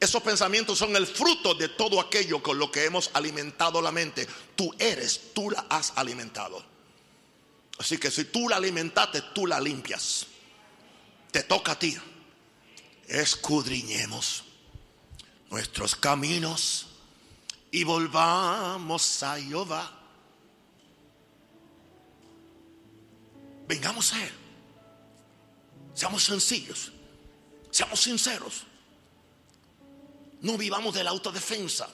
Esos 0.00 0.22
pensamientos 0.22 0.78
son 0.78 0.96
el 0.96 1.06
fruto 1.06 1.54
de 1.54 1.68
todo 1.68 2.00
aquello 2.00 2.42
con 2.42 2.58
lo 2.58 2.72
que 2.72 2.86
hemos 2.86 3.10
alimentado 3.12 3.80
la 3.82 3.92
mente. 3.92 4.26
Tú 4.56 4.74
eres, 4.78 5.32
tú 5.34 5.50
la 5.50 5.66
has 5.68 5.92
alimentado. 5.96 6.64
Así 7.78 7.98
que 7.98 8.10
si 8.10 8.24
tú 8.24 8.48
la 8.48 8.56
alimentaste, 8.56 9.22
tú 9.34 9.46
la 9.46 9.60
limpias. 9.60 10.26
Te 11.30 11.42
toca 11.42 11.72
a 11.72 11.78
ti. 11.78 11.96
Escudriñemos 13.06 14.44
nuestros 15.50 15.94
caminos 15.94 16.86
y 17.70 17.84
volvamos 17.84 19.22
a 19.22 19.38
Jehová. 19.38 20.01
Vengamos 23.72 24.12
a 24.12 24.22
Él. 24.22 24.32
Seamos 25.94 26.22
sencillos. 26.22 26.92
Seamos 27.70 28.02
sinceros. 28.02 28.64
No 30.42 30.58
vivamos 30.58 30.94
de 30.94 31.02
la 31.02 31.08
autodefensa, 31.08 31.88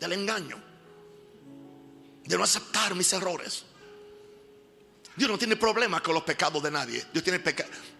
del 0.00 0.12
engaño, 0.14 0.58
de 2.24 2.38
no 2.38 2.42
aceptar 2.42 2.94
mis 2.94 3.12
errores. 3.12 3.64
Dios 5.16 5.30
no 5.30 5.36
tiene 5.36 5.56
problemas 5.56 6.00
con 6.00 6.14
los 6.14 6.22
pecados 6.22 6.62
de 6.62 6.70
nadie. 6.70 7.04
Dios 7.12 7.22
tiene 7.22 7.40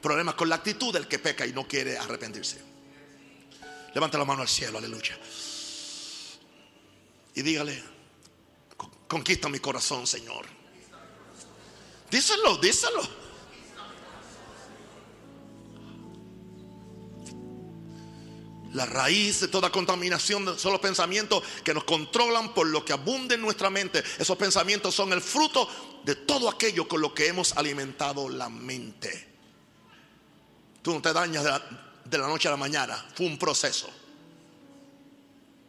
problemas 0.00 0.34
con 0.34 0.48
la 0.48 0.54
actitud 0.54 0.90
del 0.90 1.06
que 1.06 1.18
peca 1.18 1.44
y 1.44 1.52
no 1.52 1.68
quiere 1.68 1.98
arrepentirse. 1.98 2.62
Levanta 3.92 4.16
la 4.16 4.24
mano 4.24 4.40
al 4.40 4.48
cielo, 4.48 4.78
aleluya. 4.78 5.18
Y 7.34 7.42
dígale, 7.42 7.84
conquista 9.06 9.50
mi 9.50 9.58
corazón, 9.58 10.06
Señor. 10.06 10.57
Díselo, 12.10 12.56
díselo. 12.56 13.18
La 18.72 18.86
raíz 18.86 19.40
de 19.40 19.48
toda 19.48 19.70
contaminación 19.70 20.58
son 20.58 20.72
los 20.72 20.80
pensamientos 20.80 21.42
que 21.64 21.72
nos 21.72 21.84
controlan 21.84 22.52
por 22.54 22.66
lo 22.66 22.84
que 22.84 22.92
abunde 22.92 23.34
en 23.34 23.40
nuestra 23.40 23.70
mente. 23.70 24.04
Esos 24.18 24.36
pensamientos 24.36 24.94
son 24.94 25.12
el 25.12 25.22
fruto 25.22 25.68
de 26.04 26.14
todo 26.14 26.48
aquello 26.48 26.86
con 26.86 27.00
lo 27.00 27.14
que 27.14 27.26
hemos 27.26 27.56
alimentado 27.56 28.28
la 28.28 28.48
mente. 28.48 29.26
Tú 30.82 30.92
no 30.92 31.02
te 31.02 31.12
dañas 31.12 31.44
de 31.44 31.50
la, 31.50 31.90
de 32.04 32.18
la 32.18 32.28
noche 32.28 32.48
a 32.48 32.52
la 32.52 32.56
mañana. 32.56 33.04
Fue 33.14 33.26
un 33.26 33.38
proceso. 33.38 33.88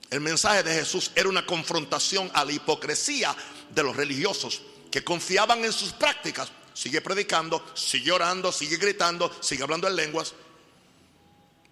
El 0.09 0.21
mensaje 0.21 0.63
de 0.63 0.73
Jesús 0.73 1.11
era 1.15 1.29
una 1.29 1.45
confrontación 1.45 2.29
a 2.33 2.43
la 2.43 2.51
hipocresía 2.51 3.35
de 3.69 3.83
los 3.83 3.95
religiosos 3.95 4.61
que 4.91 5.03
confiaban 5.03 5.63
en 5.63 5.73
sus 5.73 5.93
prácticas. 5.93 6.51
Sigue 6.73 7.01
predicando, 7.01 7.65
sigue 7.73 8.11
orando, 8.11 8.51
sigue 8.51 8.77
gritando, 8.77 9.31
sigue 9.41 9.63
hablando 9.63 9.87
en 9.87 9.95
lenguas. 9.95 10.33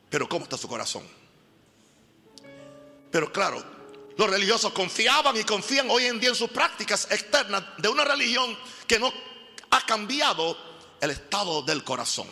Pero 0.09 0.27
¿cómo 0.27 0.43
está 0.43 0.57
su 0.57 0.67
corazón? 0.67 1.07
Pero 3.11 3.31
claro, 3.31 3.63
los 4.17 4.29
religiosos 4.29 4.73
confiaban 4.73 5.37
y 5.37 5.43
confían 5.43 5.89
hoy 5.89 6.05
en 6.05 6.19
día 6.19 6.29
en 6.29 6.35
sus 6.35 6.49
prácticas 6.49 7.07
externas 7.11 7.63
de 7.77 7.87
una 7.87 8.03
religión 8.03 8.57
que 8.85 8.99
no 8.99 9.11
ha 9.69 9.85
cambiado 9.85 10.57
el 10.99 11.11
estado 11.11 11.61
del 11.61 11.83
corazón. 11.83 12.27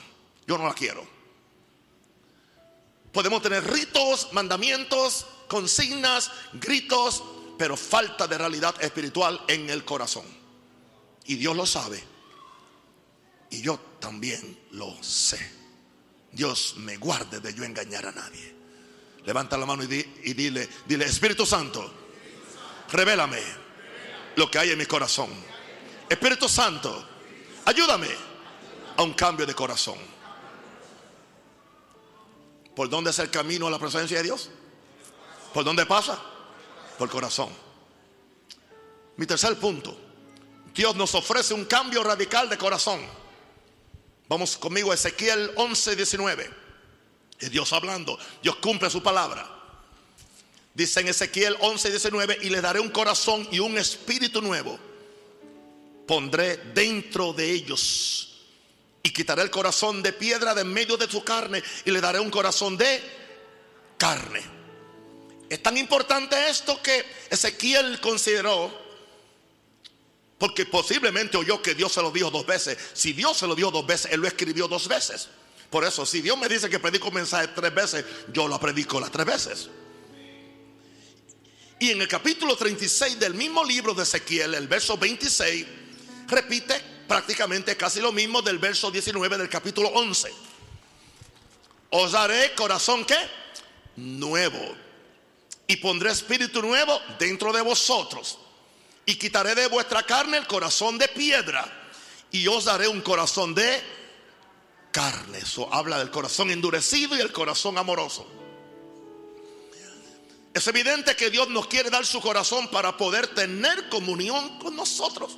Yo 0.47 0.57
no 0.57 0.67
la 0.67 0.73
quiero. 0.73 1.07
Podemos 3.11 3.41
tener 3.41 3.63
ritos, 3.71 4.33
mandamientos, 4.33 5.25
consignas, 5.47 6.31
gritos, 6.53 7.23
pero 7.57 7.77
falta 7.77 8.27
de 8.27 8.37
realidad 8.37 8.75
espiritual 8.83 9.41
en 9.47 9.69
el 9.69 9.85
corazón. 9.85 10.25
Y 11.25 11.35
Dios 11.35 11.55
lo 11.55 11.65
sabe. 11.65 12.03
Y 13.49 13.61
yo 13.61 13.79
también 13.99 14.59
lo 14.71 14.95
sé. 15.01 15.39
Dios 16.31 16.75
me 16.77 16.97
guarde 16.97 17.39
de 17.39 17.53
yo 17.53 17.63
engañar 17.63 18.05
a 18.05 18.11
nadie. 18.11 18.53
Levanta 19.23 19.57
la 19.57 19.65
mano 19.65 19.83
y, 19.83 19.87
dile, 19.87 20.69
dile, 20.85 21.05
Espíritu 21.05 21.45
Santo, 21.45 21.91
revélame 22.91 23.41
lo 24.35 24.51
que 24.51 24.59
hay 24.59 24.71
en 24.71 24.77
mi 24.77 24.85
corazón. 24.85 25.29
Espíritu 26.07 26.47
Santo, 26.47 27.07
ayúdame 27.65 28.09
a 28.97 29.01
un 29.01 29.13
cambio 29.13 29.45
de 29.45 29.55
corazón. 29.55 29.97
¿Por 32.75 32.89
dónde 32.89 33.09
es 33.09 33.19
el 33.19 33.31
camino 33.31 33.67
a 33.67 33.71
la 33.71 33.79
presencia 33.79 34.17
de 34.17 34.23
Dios? 34.23 34.49
¿Por 35.53 35.63
dónde 35.63 35.85
pasa? 35.85 36.21
Por 36.99 37.09
corazón. 37.09 37.49
Mi 39.15 39.25
tercer 39.25 39.57
punto. 39.57 40.04
Dios 40.75 40.93
nos 40.97 41.15
ofrece 41.15 41.53
un 41.53 41.63
cambio 41.65 42.03
radical 42.03 42.49
de 42.49 42.57
corazón. 42.57 42.99
Vamos 44.27 44.57
conmigo 44.57 44.91
a 44.91 44.95
Ezequiel 44.95 45.51
11, 45.55 45.95
19. 45.95 46.51
Es 47.39 47.49
Dios 47.49 47.71
hablando. 47.71 48.19
Dios 48.43 48.57
cumple 48.57 48.89
su 48.89 49.01
palabra. 49.01 49.49
Dice 50.73 50.99
en 50.99 51.07
Ezequiel 51.07 51.55
11, 51.61 51.89
19, 51.89 52.39
y 52.41 52.49
le 52.49 52.59
daré 52.59 52.81
un 52.81 52.89
corazón 52.89 53.47
y 53.51 53.59
un 53.59 53.77
espíritu 53.77 54.41
nuevo. 54.41 54.77
Pondré 56.05 56.57
dentro 56.57 57.31
de 57.31 57.49
ellos. 57.51 58.43
Y 59.01 59.11
quitaré 59.11 59.43
el 59.43 59.51
corazón 59.51 60.03
de 60.03 60.11
piedra 60.11 60.53
de 60.53 60.61
en 60.61 60.73
medio 60.73 60.97
de 60.97 61.09
su 61.09 61.23
carne 61.23 61.63
y 61.85 61.91
le 61.91 62.01
daré 62.01 62.19
un 62.19 62.29
corazón 62.29 62.75
de 62.75 63.01
carne. 63.97 64.41
Es 65.49 65.63
tan 65.63 65.77
importante 65.77 66.49
esto 66.49 66.81
que 66.81 67.05
Ezequiel 67.29 68.01
consideró 68.01 68.84
porque 70.45 70.67
posiblemente 70.67 71.37
oyó 71.37 71.59
que 71.59 71.73
Dios 71.73 71.91
se 71.91 72.03
lo 72.03 72.11
dijo 72.11 72.29
dos 72.29 72.45
veces. 72.45 72.77
Si 72.93 73.13
Dios 73.13 73.35
se 73.35 73.47
lo 73.47 73.55
dijo 73.55 73.71
dos 73.71 73.83
veces, 73.83 74.11
Él 74.11 74.21
lo 74.21 74.27
escribió 74.27 74.67
dos 74.67 74.87
veces. 74.87 75.27
Por 75.71 75.83
eso, 75.83 76.05
si 76.05 76.21
Dios 76.21 76.37
me 76.37 76.47
dice 76.47 76.69
que 76.69 76.77
predico 76.77 77.07
un 77.07 77.15
mensaje 77.15 77.47
tres 77.47 77.73
veces, 77.73 78.05
yo 78.31 78.47
lo 78.47 78.59
predico 78.59 78.99
las 78.99 79.09
tres 79.09 79.25
veces. 79.25 79.69
Y 81.79 81.89
en 81.89 81.99
el 81.99 82.07
capítulo 82.07 82.55
36 82.55 83.19
del 83.19 83.33
mismo 83.33 83.65
libro 83.65 83.95
de 83.95 84.03
Ezequiel, 84.03 84.53
el 84.53 84.67
verso 84.67 84.99
26, 84.99 85.65
repite 86.27 86.79
prácticamente 87.07 87.75
casi 87.75 87.99
lo 87.99 88.11
mismo 88.11 88.43
del 88.43 88.59
verso 88.59 88.91
19 88.91 89.39
del 89.39 89.49
capítulo 89.49 89.89
11. 89.89 90.31
Os 91.89 92.11
daré 92.11 92.53
corazón 92.53 93.03
que 93.03 93.17
nuevo 93.95 94.75
y 95.65 95.77
pondré 95.77 96.11
espíritu 96.11 96.61
nuevo 96.61 97.01
dentro 97.17 97.51
de 97.51 97.61
vosotros 97.61 98.37
y 99.05 99.15
quitaré 99.15 99.55
de 99.55 99.67
vuestra 99.67 100.03
carne 100.03 100.37
el 100.37 100.47
corazón 100.47 100.97
de 100.97 101.07
piedra 101.07 101.65
y 102.31 102.47
os 102.47 102.65
daré 102.65 102.87
un 102.87 103.01
corazón 103.01 103.53
de 103.53 103.81
carne. 104.91 105.39
Eso 105.39 105.71
habla 105.73 105.99
del 105.99 106.09
corazón 106.09 106.49
endurecido 106.51 107.15
y 107.15 107.21
el 107.21 107.31
corazón 107.31 107.77
amoroso. 107.77 108.27
Es 110.53 110.65
evidente 110.67 111.15
que 111.15 111.29
Dios 111.29 111.49
nos 111.49 111.67
quiere 111.67 111.89
dar 111.89 112.05
su 112.05 112.21
corazón 112.21 112.69
para 112.69 112.95
poder 112.95 113.27
tener 113.27 113.89
comunión 113.89 114.57
con 114.59 114.75
nosotros. 114.75 115.37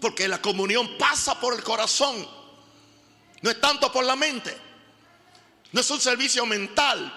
Porque 0.00 0.28
la 0.28 0.40
comunión 0.40 0.96
pasa 0.96 1.40
por 1.40 1.54
el 1.54 1.64
corazón. 1.64 2.26
No 3.42 3.50
es 3.50 3.60
tanto 3.60 3.90
por 3.90 4.04
la 4.04 4.14
mente. 4.14 4.56
No 5.72 5.80
es 5.80 5.90
un 5.90 6.00
servicio 6.00 6.46
mental. 6.46 7.12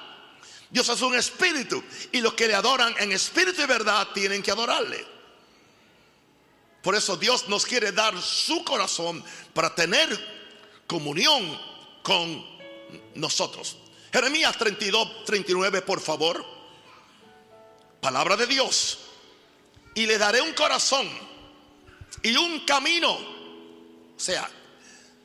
Dios 0.71 0.89
es 0.89 1.01
un 1.01 1.15
espíritu. 1.15 1.83
Y 2.12 2.19
los 2.19 2.33
que 2.33 2.47
le 2.47 2.55
adoran 2.55 2.95
en 2.97 3.12
espíritu 3.12 3.62
y 3.62 3.67
verdad 3.67 4.07
tienen 4.13 4.41
que 4.41 4.51
adorarle. 4.51 5.16
Por 6.88 6.95
eso 6.95 7.17
Dios 7.17 7.50
nos 7.50 7.65
quiere 7.65 7.91
dar 7.91 8.17
su 8.21 8.63
corazón 8.63 9.21
para 9.54 9.76
tener 9.76 10.08
comunión 10.88 11.60
con 12.02 12.45
nosotros. 13.15 13.76
Jeremías 14.13 14.58
32, 14.58 15.26
39, 15.26 15.82
por 15.82 16.00
favor. 16.00 16.45
Palabra 18.00 18.38
de 18.38 18.47
Dios. 18.47 19.00
Y 19.95 20.06
le 20.06 20.17
daré 20.17 20.39
un 20.39 20.54
corazón 20.54 21.10
y 22.23 22.38
un 22.38 22.62
camino. 22.62 23.12
O 23.12 24.15
sea, 24.15 24.50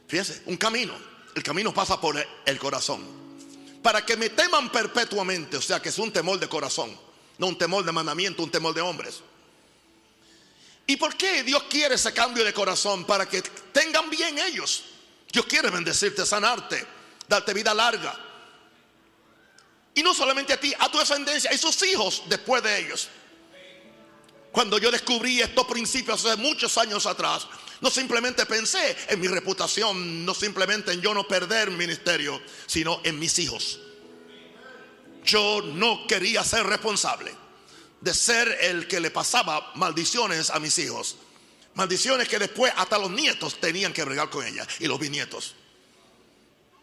fíjense, 0.09 0.42
un 0.46 0.57
camino. 0.57 0.94
El 1.33 1.44
camino 1.44 1.72
pasa 1.72 2.01
por 2.01 2.16
el 2.44 2.59
corazón. 2.59 3.03
Para 3.85 4.05
que 4.05 4.16
me 4.16 4.31
teman 4.31 4.72
perpetuamente. 4.72 5.59
O 5.59 5.62
sea, 5.62 5.81
que 5.81 5.90
es 5.90 5.98
un 6.01 6.11
temor 6.11 6.40
de 6.40 6.48
corazón. 6.48 6.90
No 7.38 7.46
un 7.46 7.57
temor 7.57 7.85
de 7.85 7.92
mandamiento, 7.92 8.42
un 8.42 8.51
temor 8.51 8.75
de 8.75 8.81
hombres. 8.81 9.22
¿Y 10.87 10.97
por 10.97 11.16
qué 11.16 11.42
Dios 11.42 11.64
quiere 11.64 11.95
ese 11.95 12.12
cambio 12.12 12.45
de 12.45 12.53
corazón? 12.53 13.05
Para 13.05 13.29
que 13.29 13.42
tengan 13.73 14.11
bien 14.11 14.38
ellos. 14.38 14.85
Dios 15.31 15.47
quiere 15.47 15.71
bendecirte, 15.71 16.27
sanarte, 16.27 16.85
darte 17.29 17.55
vida 17.55 17.73
larga. 17.73 18.18
Y 19.95 20.03
no 20.03 20.14
solamente 20.14 20.53
a 20.53 20.61
ti, 20.61 20.75
a 20.79 20.90
tu 20.90 20.99
descendencia 20.99 21.53
y 21.53 21.59
sus 21.59 21.83
hijos 21.83 22.23
después 22.27 22.62
de 22.62 22.79
ellos. 22.79 23.09
Cuando 24.51 24.79
yo 24.79 24.90
descubrí 24.90 25.40
estos 25.40 25.66
principios 25.66 26.25
hace 26.25 26.37
muchos 26.37 26.77
años 26.77 27.07
atrás, 27.07 27.47
no 27.81 27.90
simplemente 27.90 28.45
pensé 28.45 28.97
en 29.09 29.21
mi 29.21 29.29
reputación, 29.29 30.27
no 30.27 30.35
simplemente 30.35 30.92
en 30.92 31.01
yo 31.01 31.14
no 31.14 31.27
perder 31.27 31.71
ministerio, 31.71 32.40
sino 32.66 33.01
en 33.05 33.18
mis 33.18 33.38
hijos. 33.38 33.81
Yo 35.25 35.62
no 35.62 36.07
quería 36.07 36.45
ser 36.45 36.66
responsable 36.66 37.41
de 38.02 38.12
ser 38.12 38.58
el 38.60 38.88
que 38.88 38.98
le 39.00 39.10
pasaba 39.12 39.72
maldiciones 39.76 40.50
a 40.50 40.58
mis 40.58 40.76
hijos. 40.78 41.16
Maldiciones 41.74 42.28
que 42.28 42.38
después 42.38 42.72
hasta 42.76 42.98
los 42.98 43.10
nietos 43.10 43.60
tenían 43.60 43.92
que 43.92 44.04
bregar 44.04 44.28
con 44.28 44.44
ellas 44.44 44.66
y 44.80 44.86
los 44.86 44.98
bisnietos. 44.98 45.54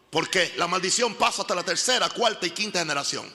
Porque 0.08 0.54
la 0.56 0.66
maldición 0.66 1.14
pasa 1.14 1.42
hasta 1.42 1.54
la 1.54 1.62
tercera, 1.62 2.08
cuarta 2.08 2.46
y 2.46 2.50
quinta 2.50 2.78
generación. 2.80 3.30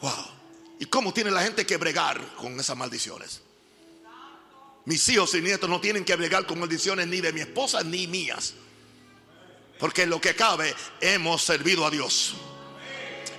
Wow. 0.00 0.12
¿Y 0.78 0.86
cómo 0.86 1.12
tiene 1.12 1.32
la 1.32 1.42
gente 1.42 1.66
que 1.66 1.76
bregar 1.76 2.24
con 2.36 2.58
esas 2.58 2.76
maldiciones? 2.76 3.42
Mis 4.84 5.06
hijos 5.08 5.34
y 5.34 5.42
nietos 5.42 5.68
no 5.68 5.80
tienen 5.80 6.04
que 6.04 6.14
bregar 6.14 6.46
con 6.46 6.60
maldiciones 6.60 7.08
ni 7.08 7.20
de 7.20 7.32
mi 7.32 7.40
esposa 7.40 7.82
ni 7.82 8.06
mías. 8.06 8.54
Porque 9.80 10.02
en 10.02 10.10
lo 10.10 10.20
que 10.20 10.36
cabe 10.36 10.74
hemos 11.00 11.42
servido 11.42 11.84
a 11.84 11.90
Dios. 11.90 12.36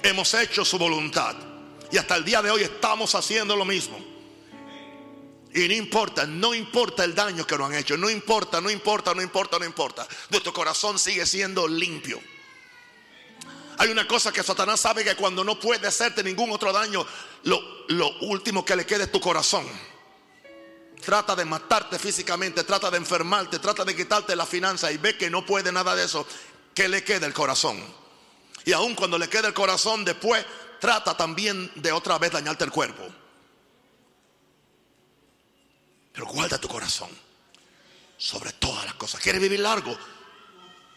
Hemos 0.04 0.34
hecho 0.34 0.66
su 0.66 0.78
voluntad. 0.78 1.49
Y 1.92 1.98
hasta 1.98 2.16
el 2.16 2.24
día 2.24 2.42
de 2.42 2.52
hoy 2.52 2.62
estamos 2.62 3.16
haciendo 3.16 3.56
lo 3.56 3.66
mismo. 3.66 3.98
Y 5.54 5.68
no 5.68 5.74
importa, 5.74 6.28
no 6.28 6.54
importa 6.54 7.04
el 7.04 7.16
daño 7.16 7.46
que 7.46 7.58
nos 7.58 7.70
han 7.70 7.76
hecho, 7.76 7.98
no 7.98 8.10
importa, 8.10 8.62
no 8.62 8.70
importa, 8.70 9.16
no 9.16 9.22
importa, 9.22 9.58
no 9.58 9.66
importa. 9.66 10.08
Nuestro 10.30 10.54
corazón 10.54 11.00
sigue 11.00 11.26
siendo 11.26 11.68
limpio. 11.68 12.22
Hay 13.80 13.90
una 13.90 14.08
cosa 14.08 14.32
que 14.32 14.44
Satanás 14.44 14.82
sabe 14.82 15.04
que 15.04 15.16
cuando 15.16 15.44
no 15.44 15.60
puede 15.60 15.88
hacerte 15.88 16.24
ningún 16.24 16.52
otro 16.52 16.72
daño, 16.72 17.06
lo, 17.44 18.20
último 18.22 18.64
que 18.64 18.76
le 18.76 18.86
queda 18.86 19.06
es 19.06 19.12
tu 19.12 19.20
corazón. 19.20 19.66
Trata 21.04 21.36
de 21.36 21.46
matarte 21.46 21.98
físicamente, 21.98 22.64
trata 22.66 22.92
de 22.92 22.98
enfermarte, 22.98 23.58
trata 23.58 23.86
de 23.86 23.96
quitarte 23.96 24.36
la 24.36 24.46
finanza 24.46 24.92
y 24.92 24.98
ve 24.98 25.18
que 25.18 25.30
no 25.30 25.46
puede 25.46 25.72
nada 25.72 25.96
de 25.96 26.04
eso. 26.04 26.28
Que 26.76 26.90
le 26.90 27.04
queda 27.04 27.26
el 27.26 27.34
corazón. 27.34 27.82
Y 28.66 28.74
aun 28.74 28.94
cuando 28.96 29.18
le 29.18 29.30
queda 29.30 29.48
el 29.48 29.54
corazón, 29.54 30.04
después 30.06 30.46
trata 30.80 31.16
también 31.16 31.72
de 31.76 31.92
otra 31.92 32.18
vez 32.18 32.32
dañarte 32.32 32.64
el 32.64 32.72
cuerpo. 32.72 33.08
Pero 36.14 36.26
guarda 36.28 36.58
tu 36.58 36.68
corazón 36.68 37.10
sobre 38.18 38.52
todas 38.54 38.86
las 38.86 38.96
cosas. 38.96 39.22
¿Quieres 39.22 39.42
vivir 39.42 39.60
largo? 39.60 39.98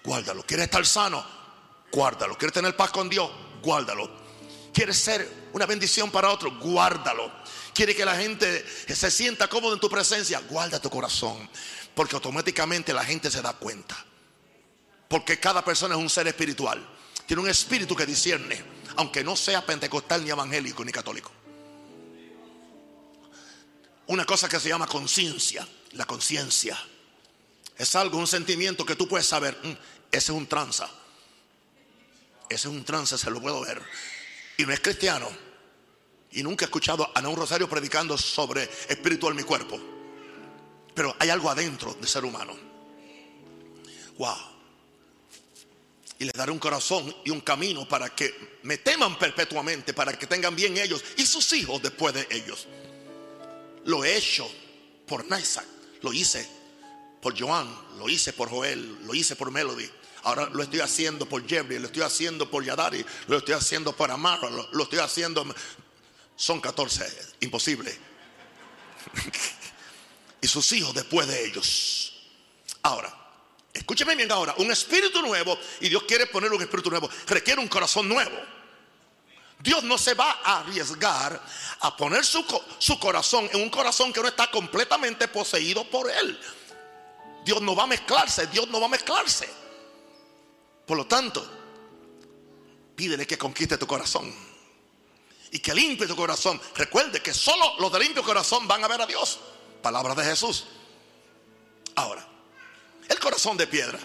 Guárdalo. 0.03 0.43
¿Quieres 0.45 0.65
estar 0.65 0.85
sano? 0.85 1.25
Guárdalo. 1.93 2.37
¿Quieres 2.37 2.53
tener 2.53 2.77
paz 2.77 2.91
con 2.91 3.09
Dios? 3.09 3.31
Guárdalo. 3.63 4.11
¿Quieres 4.73 4.97
ser 4.97 5.49
una 5.53 5.67
bendición 5.67 6.11
para 6.11 6.31
otro? 6.31 6.51
Guárdalo. 6.59 7.31
¿Quieres 7.75 7.95
que 7.95 8.05
la 8.05 8.17
gente 8.17 8.67
se 8.89 9.11
sienta 9.11 9.49
cómodo 9.49 9.75
en 9.75 9.81
tu 9.81 9.89
presencia? 9.89 10.41
Guarda 10.49 10.81
tu 10.81 10.91
corazón. 10.91 11.49
Porque 11.95 12.17
automáticamente 12.17 12.93
la 12.93 13.05
gente 13.05 13.31
se 13.31 13.43
da 13.43 13.53
cuenta. 13.53 13.97
Porque 15.09 15.39
cada 15.39 15.65
persona 15.65 15.95
es 15.95 16.01
un 16.01 16.11
ser 16.11 16.27
espiritual. 16.27 16.85
Tiene 17.27 17.43
un 17.43 17.49
espíritu 17.49 17.95
que 17.95 18.07
discierne 18.07 18.72
aunque 18.97 19.25
no 19.25 19.37
sea 19.37 19.65
pentecostal 19.65 20.25
ni 20.25 20.31
evangélico 20.31 20.85
ni 20.85 20.93
católico. 20.93 21.31
Una 24.07 24.25
cosa 24.25 24.49
que 24.49 24.61
se 24.61 24.69
llama 24.69 24.87
conciencia, 24.87 25.67
la 25.93 26.05
conciencia. 26.05 26.79
Es 27.77 27.95
algo, 27.97 28.19
un 28.19 28.27
sentimiento 28.27 28.85
que 28.85 28.97
tú 28.97 29.09
puedes 29.09 29.27
saber, 29.27 29.59
mm, 29.63 29.71
ese 30.11 30.33
es 30.33 30.37
un 30.37 30.47
tranza. 30.47 30.89
Ese 32.49 32.69
es 32.69 32.75
un 32.75 32.85
trance, 32.85 33.17
se 33.17 33.31
lo 33.31 33.41
puedo 33.41 33.61
ver. 33.63 33.83
Y 34.59 34.67
no 34.67 34.73
es 34.73 34.81
cristiano. 34.81 35.29
Y 36.33 36.43
nunca 36.43 36.65
he 36.65 36.67
escuchado 36.67 37.11
a 37.15 37.21
un 37.21 37.37
Rosario 37.37 37.69
predicando 37.69 38.19
sobre 38.19 38.65
espiritual 38.89 39.35
mi 39.35 39.43
cuerpo. 39.43 39.81
Pero 40.95 41.17
hay 41.19 41.31
algo 41.31 41.49
adentro 41.51 41.95
de 41.95 42.07
ser 42.07 42.25
humano. 42.25 42.55
Wow 44.19 44.52
y 46.23 46.25
les 46.25 46.35
daré 46.35 46.53
un 46.53 46.61
corazón 46.61 47.13
y 47.25 47.31
un 47.31 47.41
camino 47.41 47.87
para 47.89 48.15
que 48.15 48.59
me 48.63 48.79
teman 48.79 49.19
perpetuamente, 49.19 49.93
para 49.93 50.17
que 50.17 50.29
tengan 50.29 50.55
bien 50.55 50.79
ellos 50.79 51.03
y 51.17 51.27
sus 51.27 51.53
hijos 51.53 51.83
después 51.83 52.15
de 52.15 52.29
ellos. 52.31 52.69
Lo 53.87 54.05
he 54.05 54.17
hecho 54.17 54.49
por 55.09 55.27
Isaac, 55.27 55.67
lo 56.01 56.13
hice 56.13 56.49
por 57.21 57.37
Joan, 57.37 57.69
lo 57.99 58.09
hice 58.09 58.33
por 58.33 58.49
Joel, 58.49 59.05
lo 59.05 59.13
hice 59.17 59.35
por 59.35 59.51
Melody. 59.51 59.91
Ahora 60.23 60.49
lo 60.49 60.63
estoy 60.63 60.79
haciendo 60.79 61.29
por 61.29 61.45
Jeffrey, 61.45 61.81
lo 61.81 61.87
estoy 61.87 62.03
haciendo 62.03 62.49
por 62.49 62.65
Yadari, 62.65 63.05
lo 63.27 63.39
estoy 63.39 63.55
haciendo 63.55 63.93
por 63.97 64.09
Amaro, 64.13 64.49
lo, 64.49 64.69
lo 64.71 64.85
estoy 64.85 65.01
haciendo. 65.01 65.45
Son 66.37 66.61
14, 66.61 67.05
imposible. 67.41 67.99
y 70.41 70.47
sus 70.47 70.71
hijos 70.71 70.95
después 70.95 71.27
de 71.27 71.47
ellos. 71.47 72.31
Ahora, 72.85 73.22
escúcheme 73.73 74.15
bien 74.15 74.31
ahora, 74.31 74.55
un 74.59 74.71
espíritu 74.71 75.23
nuevo, 75.23 75.59
y 75.81 75.89
Dios 75.89 76.03
quiere 76.05 76.27
poner 76.27 76.53
un 76.53 76.61
espíritu 76.63 76.91
nuevo, 76.91 77.09
requiere 77.27 77.61
un 77.61 77.69
corazón 77.69 78.09
nuevo. 78.09 78.39
Dios 79.59 79.85
no 79.85 79.97
se 79.97 80.15
va 80.15 80.41
a 80.43 80.61
arriesgar 80.61 81.41
a 81.81 81.97
poner 81.97 82.25
su, 82.25 82.45
su, 82.79 82.99
corazón 82.99 83.49
en 83.53 83.63
un 83.63 83.71
corazón 83.71 84.13
que 84.13 84.21
no 84.21 84.27
está 84.27 84.51
completamente 84.51 85.29
poseído 85.29 85.85
por 85.89 86.11
Él. 86.11 86.39
Dios 87.45 87.63
no 87.63 87.77
va 87.77 87.85
a 87.85 87.87
mezclarse, 87.87 88.49
Dios 88.49 88.69
no 88.69 88.81
va 88.81 88.87
a 88.87 88.91
mezclarse. 88.91 89.49
Por 90.85 90.97
lo 90.97 91.07
tanto, 91.07 91.49
pídele 92.97 93.27
que 93.27 93.39
conquiste 93.39 93.79
tu 93.79 93.87
corazón 93.87 94.35
y 95.53 95.61
que 95.61 95.75
limpie 95.75 96.09
tu 96.09 96.17
corazón. 96.17 96.61
Recuerde 96.75 97.23
que 97.23 97.33
solo 97.33 97.79
los 97.79 97.93
de 97.93 98.01
limpio 98.01 98.25
corazón 98.25 98.67
van 98.67 98.83
a 98.83 98.89
ver 98.89 99.01
a 99.01 99.07
Dios. 99.07 99.39
Palabras 99.81 100.17
de 100.17 100.25
Jesús. 100.25 100.65
Ahora, 101.95 102.27
corazón 103.23 103.57
de 103.57 103.67
piedra, 103.67 103.99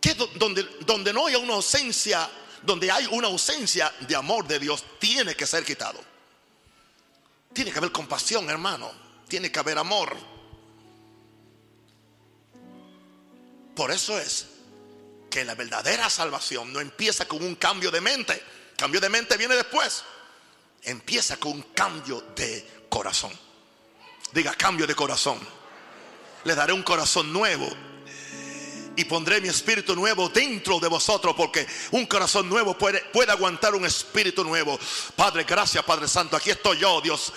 que 0.00 0.14
donde, 0.14 0.64
donde 0.86 1.12
no 1.12 1.26
hay 1.26 1.36
una 1.36 1.54
ausencia 1.54 2.28
donde 2.62 2.90
hay 2.90 3.06
una 3.10 3.28
ausencia 3.28 3.92
de 4.00 4.16
amor 4.16 4.46
de 4.46 4.58
Dios, 4.58 4.84
tiene 4.98 5.34
que 5.34 5.46
ser 5.46 5.64
quitado. 5.64 6.00
Tiene 7.52 7.70
que 7.70 7.78
haber 7.78 7.92
compasión, 7.92 8.48
hermano. 8.48 8.90
Tiene 9.28 9.50
que 9.50 9.58
haber 9.58 9.78
amor. 9.78 10.16
Por 13.74 13.90
eso 13.90 14.18
es 14.18 14.46
que 15.30 15.44
la 15.44 15.54
verdadera 15.54 16.08
salvación 16.08 16.72
no 16.72 16.80
empieza 16.80 17.26
con 17.26 17.42
un 17.42 17.56
cambio 17.56 17.90
de 17.90 18.00
mente. 18.00 18.42
Cambio 18.76 19.00
de 19.00 19.08
mente 19.08 19.36
viene 19.36 19.56
después. 19.56 20.04
Empieza 20.82 21.36
con 21.38 21.52
un 21.52 21.62
cambio 21.74 22.20
de 22.36 22.86
corazón. 22.88 23.32
Diga 24.32 24.54
cambio 24.54 24.86
de 24.86 24.94
corazón. 24.94 25.38
Le 26.44 26.54
daré 26.54 26.72
un 26.72 26.82
corazón 26.82 27.32
nuevo 27.32 27.68
y 28.96 29.04
pondré 29.04 29.40
mi 29.40 29.48
espíritu 29.48 29.94
nuevo 29.94 30.28
dentro 30.28 30.78
de 30.78 30.88
vosotros, 30.88 31.34
porque 31.36 31.66
un 31.92 32.06
corazón 32.06 32.48
nuevo 32.48 32.76
puede, 32.76 33.00
puede 33.12 33.32
aguantar 33.32 33.74
un 33.74 33.84
espíritu 33.84 34.44
nuevo. 34.44 34.78
Padre, 35.16 35.44
gracias, 35.44 35.84
Padre 35.84 36.08
Santo. 36.08 36.36
Aquí 36.36 36.50
estoy 36.50 36.78
yo, 36.78 37.00
Dios. 37.00 37.32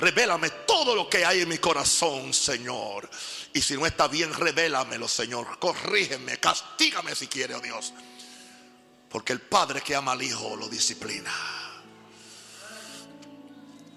Revélame 0.00 0.50
todo 0.66 0.94
lo 0.94 1.08
que 1.08 1.24
hay 1.24 1.42
en 1.42 1.48
mi 1.48 1.58
corazón, 1.58 2.32
Señor. 2.32 3.10
Y 3.52 3.60
si 3.60 3.74
no 3.74 3.84
está 3.84 4.06
bien, 4.08 4.32
revélamelo, 4.32 5.08
Señor. 5.08 5.58
Corrígeme, 5.58 6.38
castígame 6.38 7.14
si 7.14 7.26
quiere, 7.26 7.54
oh 7.54 7.60
Dios. 7.60 7.92
Porque 9.10 9.32
el 9.32 9.40
Padre 9.40 9.80
que 9.80 9.96
ama 9.96 10.12
al 10.12 10.22
Hijo 10.22 10.54
lo 10.56 10.68
disciplina. 10.68 11.32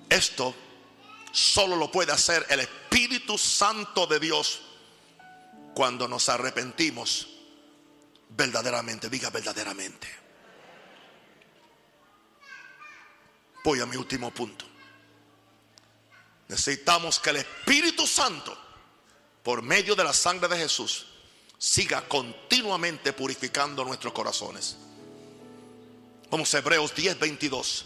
Esto 0.10 0.56
solo 1.32 1.76
lo 1.76 1.92
puede 1.92 2.12
hacer 2.12 2.46
el 2.50 2.62
Espíritu 2.62 2.81
Santo 3.38 4.08
de 4.08 4.20
Dios 4.20 4.62
cuando 5.74 6.08
nos 6.08 6.30
arrepentimos 6.30 7.28
verdaderamente. 8.30 9.10
Diga 9.10 9.30
verdaderamente. 9.30 10.08
Voy 13.64 13.80
a 13.80 13.86
mi 13.86 13.96
último 13.96 14.32
punto. 14.32 14.66
Necesitamos 16.48 17.20
que 17.20 17.30
el 17.30 17.38
Espíritu 17.38 18.06
Santo, 18.08 18.58
por 19.44 19.62
medio 19.62 19.96
de 19.96 20.04
la 20.04 20.14
sangre 20.14 20.48
de 20.50 20.58
Jesús, 20.58 21.08
siga 21.58 22.08
continuamente 22.08 23.14
purificando 23.14 23.86
nuestros 23.86 24.12
corazones. 24.14 24.78
Vamos 26.30 26.54
a 26.54 26.58
Hebreos 26.58 26.96
10, 26.96 27.20
22. 27.20 27.86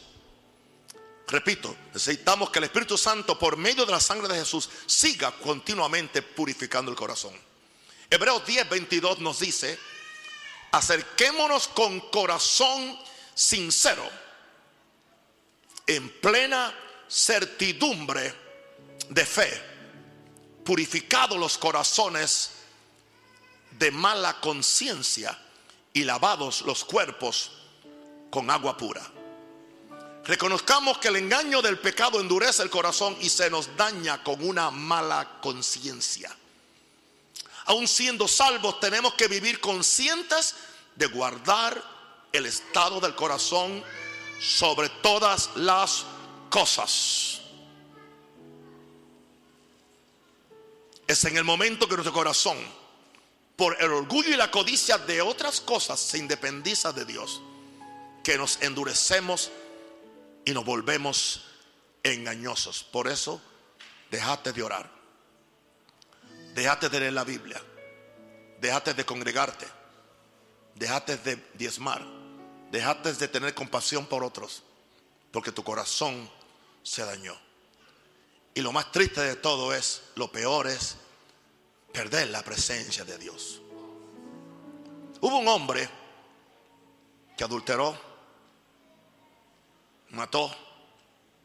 Repito, 1.28 1.76
necesitamos 1.94 2.50
que 2.52 2.60
el 2.60 2.66
Espíritu 2.66 2.98
Santo, 2.98 3.38
por 3.38 3.58
medio 3.58 3.86
de 3.86 3.92
la 3.92 4.00
sangre 4.00 4.28
de 4.28 4.40
Jesús, 4.40 4.70
siga 4.86 5.32
continuamente 5.32 6.22
purificando 6.22 6.92
el 6.92 6.98
corazón. 6.98 7.34
Hebreos 8.10 8.46
10, 8.46 8.70
22 8.70 9.20
nos 9.20 9.40
dice, 9.40 9.80
acerquémonos 10.72 11.68
con 11.70 12.00
corazón 12.12 12.98
sincero, 13.34 14.08
en 15.88 16.10
plena 16.22 16.74
certidumbre 17.08 18.34
de 19.10 19.26
fe, 19.26 19.62
purificados 20.64 21.38
los 21.38 21.58
corazones 21.58 22.52
de 23.72 23.92
mala 23.92 24.40
conciencia 24.40 25.38
y 25.92 26.04
lavados 26.04 26.62
los 26.62 26.86
cuerpos 26.86 27.52
con 28.30 28.50
agua 28.52 28.78
pura. 28.78 29.15
Reconozcamos 30.26 30.98
que 30.98 31.10
el 31.10 31.18
engaño 31.18 31.62
del 31.62 31.78
pecado 31.78 32.20
endurece 32.20 32.64
el 32.64 32.72
corazón 32.72 33.16
y 33.22 33.30
se 33.30 33.50
nos 33.50 33.76
daña 33.78 34.24
con 34.24 34.44
una 34.44 34.72
mala 34.72 35.40
conciencia. 35.40 36.36
Aún 37.66 37.88
siendo 37.88 38.28
salvos, 38.28 38.80
tenemos 38.80 39.14
que 39.14 39.28
vivir 39.28 39.60
conscientes 39.60 40.56
de 40.96 41.06
guardar 41.08 41.80
el 42.32 42.48
estado 42.48 43.00
del 43.00 43.14
corazón 43.14 43.84
sobre 44.40 44.90
todas 44.90 45.52
las 45.56 46.06
cosas. 46.50 47.42
Es 51.08 51.24
en 51.26 51.38
el 51.38 51.44
momento 51.44 51.88
que 51.88 51.96
nuestro 51.96 52.14
corazón, 52.14 52.58
por 53.56 53.80
el 53.80 53.92
orgullo 53.92 54.30
y 54.30 54.38
la 54.38 54.50
codicia 54.50 54.98
de 54.98 55.22
otras 55.22 55.62
cosas, 55.62 56.00
se 56.00 56.18
independiza 56.18 56.92
de 56.92 57.06
Dios, 57.06 57.42
que 58.24 58.40
nos 58.40 58.60
endurecemos 58.62 59.52
y 60.46 60.52
nos 60.54 60.64
volvemos 60.64 61.46
engañosos. 62.04 62.84
Por 62.84 63.08
eso, 63.08 63.42
déjate 64.12 64.54
de 64.54 64.64
orar. 64.64 64.90
Déjate 66.54 66.88
de 66.88 67.00
leer 67.00 67.14
la 67.14 67.24
Biblia. 67.24 67.62
Déjate 68.62 68.94
de 68.94 69.06
congregarte. 69.06 69.66
Déjate 70.76 71.18
de 71.18 71.36
diezmar. 71.56 72.06
Déjate 72.72 73.14
de 73.14 73.28
tener 73.28 73.54
compasión 73.54 74.06
por 74.06 74.24
otros. 74.24 74.64
Porque 75.32 75.52
tu 75.52 75.64
corazón 75.64 76.30
se 76.84 77.04
dañó. 77.04 77.36
Y 78.54 78.62
lo 78.62 78.72
más 78.72 78.92
triste 78.92 79.22
de 79.22 79.36
todo 79.36 79.74
es, 79.74 80.04
lo 80.16 80.32
peor 80.32 80.68
es 80.68 80.96
perder 81.92 82.30
la 82.30 82.42
presencia 82.42 83.04
de 83.04 83.18
Dios. 83.18 83.62
Hubo 85.20 85.38
un 85.38 85.48
hombre 85.48 85.90
que 87.36 87.44
adulteró, 87.44 87.98
mató, 90.16 90.52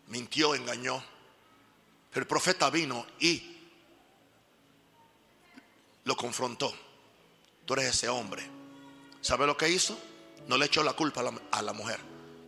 mintió, 0.07 0.55
engañó. 0.55 1.03
Pero 2.11 2.23
el 2.23 2.27
profeta 2.27 2.71
vino 2.71 3.07
y 3.21 3.59
lo 6.05 6.17
confrontó. 6.17 6.75
Tú 7.65 7.75
eres 7.75 7.95
ese 7.95 8.09
hombre. 8.09 8.49
¿Sabe 9.21 9.47
lo 9.47 9.57
que 9.57 9.69
hizo? 9.69 9.99
No 10.49 10.57
le 10.57 10.67
echó 10.67 10.83
la 10.83 10.95
culpa 10.95 11.21
a 11.51 11.63
la, 11.63 11.73
mujer. 11.73 12.01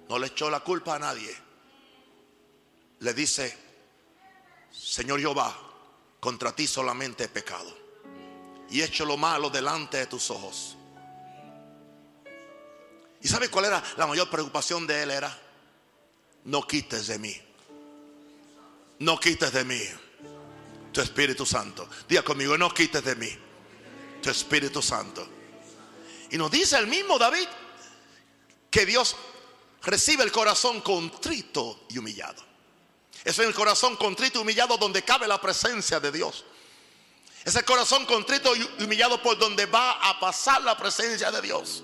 No 0.09 0.19
le 0.19 0.29
echó 0.29 0.51
la 0.51 0.61
culpa 0.61 0.97
a 0.97 0.99
nadie. 0.99 1.37
Le 3.01 3.15
dice, 3.15 3.57
Señor 4.71 5.21
Jehová, 5.21 5.57
contra 6.19 6.55
ti 6.55 6.67
solamente 6.67 7.25
he 7.25 7.29
pecado. 7.29 7.77
Y 8.71 8.81
he 8.81 8.85
hecho 8.85 9.05
lo 9.05 9.17
malo 9.17 9.51
delante 9.51 9.99
de 9.99 10.07
tus 10.07 10.31
ojos. 10.31 10.77
¿Y 13.21 13.29
sabe 13.29 13.49
cuál 13.49 13.67
era 13.67 13.83
la 13.97 14.07
mayor 14.07 14.29
preocupación 14.29 14.87
de 14.87 15.03
él? 15.05 15.11
Era, 15.13 15.39
no 16.45 16.67
quites 16.67 17.07
de 17.07 17.19
mí. 17.19 17.37
No 18.99 19.19
quites 19.19 19.53
de 19.53 19.65
mí 19.65 19.83
tu 20.93 21.01
Espíritu 21.01 21.45
Santo. 21.47 21.89
Diga 22.09 22.23
conmigo, 22.23 22.57
no 22.57 22.73
quites 22.73 23.03
de 23.05 23.17
mí 23.17 23.31
tu 24.23 24.31
Espíritu 24.31 24.83
Santo. 24.83 25.27
Y 26.31 26.39
nos 26.39 26.51
dice 26.51 26.79
el 26.79 26.87
mismo 26.87 27.19
David 27.19 27.49
que 28.71 28.87
Dios 28.87 29.17
recibe 29.83 30.25
el 30.25 30.33
corazón 30.33 30.81
contrito 30.81 31.87
y 31.91 31.99
humillado. 31.99 32.43
Es 33.25 33.39
el 33.39 33.55
corazón 33.55 33.97
contrito 33.97 34.39
y 34.39 34.43
humillado 34.43 34.77
donde 34.77 35.03
cabe 35.03 35.29
la 35.29 35.41
presencia 35.41 36.01
de 36.01 36.11
Dios. 36.11 36.45
Es 37.45 37.55
el 37.57 37.65
corazón 37.65 38.07
contrito 38.07 38.55
y 38.55 38.85
humillado 38.85 39.21
por 39.23 39.39
donde 39.39 39.67
va 39.67 39.93
a 39.93 40.19
pasar 40.21 40.63
la 40.63 40.77
presencia 40.77 41.31
de 41.31 41.43
Dios. 41.43 41.83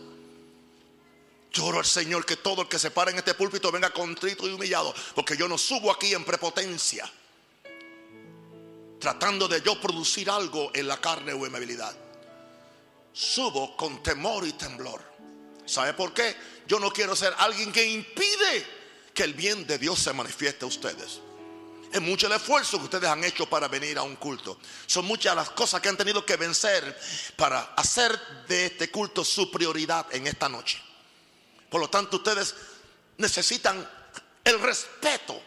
Lloro 1.53 1.79
al 1.79 1.87
Señor 1.87 2.27
que 2.27 2.37
todo 2.37 2.63
el 2.63 2.69
que 2.69 2.79
se 2.79 2.91
para 2.91 3.11
en 3.11 3.19
este 3.19 3.35
púlpito 3.35 3.73
venga 3.73 3.91
contrito 3.91 4.47
y 4.47 4.53
humillado, 4.53 4.95
porque 5.15 5.37
yo 5.37 5.49
no 5.49 5.57
subo 5.57 5.91
aquí 5.91 6.13
en 6.13 6.25
prepotencia, 6.25 7.11
tratando 9.01 9.49
de 9.49 9.63
yo 9.63 9.81
producir 9.81 10.29
algo 10.29 10.71
en 10.75 10.87
la 10.87 11.01
carne 11.01 11.33
o 11.33 11.47
en 11.47 11.53
mi 11.53 11.57
habilidad 11.57 11.97
subo 13.19 13.77
con 13.77 14.03
temor 14.03 14.47
y 14.47 14.53
temblor. 14.53 15.03
¿Sabe 15.67 15.93
por 15.95 16.15
qué? 16.15 16.37
Yo 16.67 16.79
no 16.79 16.93
quiero 16.93 17.17
ser 17.17 17.35
alguien 17.39 17.73
que 17.73 17.85
impide 17.85 18.67
que 19.13 19.25
el 19.25 19.35
bien 19.35 19.67
de 19.67 19.79
Dios 19.79 19.99
se 19.99 20.13
manifieste 20.13 20.65
a 20.65 20.69
ustedes. 20.69 21.21
Es 21.93 22.01
mucho 22.01 22.27
el 22.27 22.35
esfuerzo 22.35 22.79
que 22.79 22.85
ustedes 22.85 23.09
han 23.09 23.25
hecho 23.25 23.47
para 23.47 23.67
venir 23.67 23.99
a 23.99 24.03
un 24.03 24.17
culto. 24.17 24.59
Son 24.87 25.05
muchas 25.05 25.35
las 25.35 25.51
cosas 25.51 25.81
que 25.81 25.89
han 25.89 25.97
tenido 25.97 26.25
que 26.25 26.37
vencer 26.37 26.99
para 27.37 27.61
hacer 27.77 28.19
de 28.47 28.67
este 28.67 28.91
culto 28.91 29.25
su 29.25 29.51
prioridad 29.51 30.07
en 30.13 30.27
esta 30.27 30.49
noche. 30.49 30.81
Por 31.71 31.81
lo 31.81 31.91
tanto, 31.91 32.19
ustedes 32.19 32.55
necesitan 33.19 33.89
el 34.45 34.61
respeto 34.61 35.41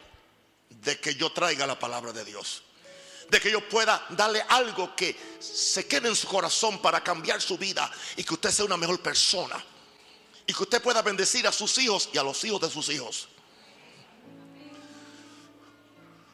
de 0.70 1.00
que 1.00 1.16
yo 1.16 1.32
traiga 1.32 1.66
la 1.66 1.80
palabra 1.80 2.12
de 2.12 2.24
Dios. 2.24 2.64
De 3.30 3.40
que 3.40 3.52
yo 3.52 3.68
pueda 3.68 4.06
darle 4.10 4.44
algo 4.50 4.96
que 4.96 5.38
se 5.40 5.88
quede 5.88 6.10
en 6.10 6.16
su 6.16 6.28
corazón 6.28 6.82
para 6.82 7.04
cambiar 7.04 7.42
su 7.42 7.58
vida 7.58 7.90
y 8.18 8.24
que 8.24 8.34
usted 8.34 8.52
sea 8.52 8.66
una 8.66 8.78
mejor 8.78 9.02
persona. 9.02 9.64
Y 10.46 10.54
que 10.54 10.64
usted 10.64 10.82
pueda 10.82 11.02
bendecir 11.02 11.48
a 11.48 11.52
sus 11.52 11.78
hijos 11.78 12.10
y 12.14 12.18
a 12.18 12.24
los 12.24 12.44
hijos 12.44 12.62
de 12.62 12.70
sus 12.70 12.90
hijos. 12.90 13.30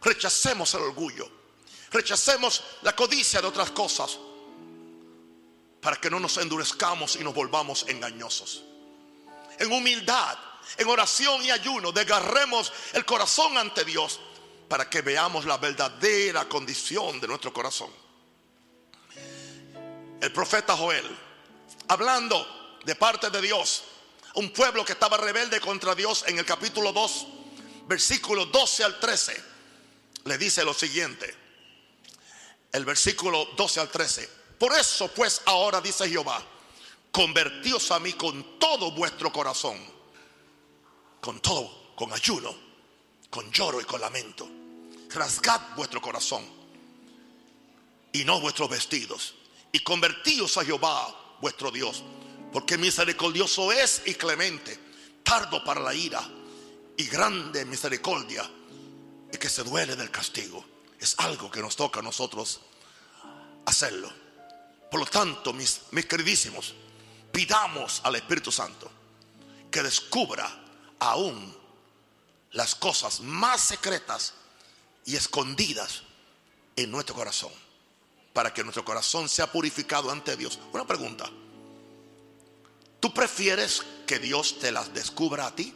Rechacemos 0.02 0.74
el 0.74 0.82
orgullo. 0.82 1.30
Rechacemos 1.92 2.64
la 2.82 2.96
codicia 2.96 3.42
de 3.42 3.48
otras 3.48 3.72
cosas. 3.72 4.18
Para 5.82 5.98
que 5.98 6.10
no 6.10 6.20
nos 6.20 6.38
endurezcamos 6.38 7.16
y 7.16 7.24
nos 7.24 7.34
volvamos 7.34 7.86
engañosos. 7.88 8.64
En 9.60 9.72
humildad, 9.72 10.38
en 10.78 10.88
oración 10.88 11.44
y 11.44 11.52
ayuno, 11.52 11.92
desgarremos 11.92 12.72
el 12.94 13.06
corazón 13.06 13.58
ante 13.58 13.84
Dios 13.84 14.20
para 14.68 14.90
que 14.90 15.02
veamos 15.02 15.46
la 15.46 15.58
verdadera 15.58 16.48
condición 16.48 17.20
de 17.20 17.28
nuestro 17.28 17.54
corazón. 17.54 17.92
El 20.22 20.32
profeta 20.32 20.76
Joel, 20.76 21.06
hablando 21.88 22.80
de 22.84 22.96
parte 22.96 23.30
de 23.30 23.42
Dios, 23.42 23.84
un 24.36 24.52
pueblo 24.52 24.84
que 24.84 24.94
estaba 24.94 25.18
rebelde 25.18 25.60
contra 25.60 25.96
Dios 25.96 26.24
en 26.28 26.38
el 26.38 26.46
capítulo 26.46 26.92
2, 26.92 27.28
versículo 27.88 28.46
12 28.46 28.84
al 28.84 29.00
13, 29.00 29.44
le 30.26 30.38
dice 30.38 30.64
lo 30.64 30.74
siguiente. 30.74 31.34
El 32.72 32.86
versículo 32.86 33.46
12 33.56 33.80
al 33.80 33.90
13. 33.90 34.30
Por 34.60 34.74
eso 34.74 35.08
pues 35.10 35.42
ahora 35.46 35.80
dice 35.82 36.10
Jehová, 36.10 36.44
convertíos 37.12 37.92
a 37.92 38.00
mí 38.00 38.14
con 38.14 38.60
todo 38.60 38.92
vuestro 38.92 39.32
corazón, 39.32 39.78
con 41.22 41.40
todo, 41.40 41.94
con 41.96 42.14
ayuno, 42.14 42.56
con 43.30 43.52
lloro 43.52 43.82
y 43.82 43.86
con 43.86 44.02
lamento. 44.02 44.48
Rasgad 45.10 45.76
vuestro 45.76 46.02
corazón 46.02 46.46
y 48.12 48.24
no 48.24 48.40
vuestros 48.40 48.70
vestidos, 48.70 49.36
y 49.72 49.80
convertíos 49.80 50.58
a 50.58 50.66
Jehová 50.66 51.38
vuestro 51.42 51.72
Dios, 51.72 52.04
porque 52.52 52.78
misericordioso 52.78 53.72
es 53.72 54.02
y 54.06 54.16
clemente, 54.16 54.80
tardo 55.24 55.64
para 55.64 55.82
la 55.82 55.94
ira 55.94 56.28
y 56.98 57.06
grande 57.06 57.66
misericordia, 57.66 58.50
y 59.32 59.38
que 59.38 59.50
se 59.50 59.64
duele 59.64 59.96
del 59.96 60.10
castigo. 60.10 60.66
Es 61.00 61.16
algo 61.20 61.52
que 61.52 61.62
nos 61.62 61.76
toca 61.76 62.00
a 62.00 62.04
nosotros 62.04 62.62
hacerlo. 63.66 64.12
Por 64.90 65.02
lo 65.02 65.06
tanto, 65.06 65.54
mis, 65.54 65.82
mis 65.92 66.06
queridísimos, 66.06 66.74
pidamos 67.38 68.02
al 68.04 68.16
Espíritu 68.16 68.52
Santo 68.52 68.90
que 69.70 69.84
descubra 69.84 70.50
aún 70.98 71.56
las 72.54 72.74
cosas 72.74 73.20
más 73.20 73.62
secretas 73.62 74.34
y 75.06 75.16
escondidas 75.16 76.02
en 76.76 76.90
nuestro 76.90 77.14
corazón, 77.14 77.52
para 78.34 78.52
que 78.52 78.64
nuestro 78.64 78.84
corazón 78.84 79.30
sea 79.30 79.52
purificado 79.52 80.10
ante 80.10 80.36
Dios. 80.36 80.58
Una 80.74 80.88
pregunta, 80.88 81.30
¿tú 83.00 83.14
prefieres 83.14 83.84
que 84.08 84.18
Dios 84.18 84.58
te 84.58 84.72
las 84.72 84.92
descubra 84.92 85.46
a 85.46 85.54
ti? 85.56 85.76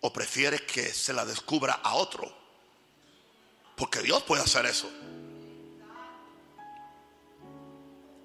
¿O 0.00 0.12
prefieres 0.12 0.60
que 0.60 0.94
se 0.94 1.12
la 1.12 1.24
descubra 1.24 1.80
a 1.82 1.94
otro? 1.94 2.32
Porque 3.74 4.00
Dios 4.00 4.22
puede 4.22 4.44
hacer 4.44 4.64
eso. 4.66 4.88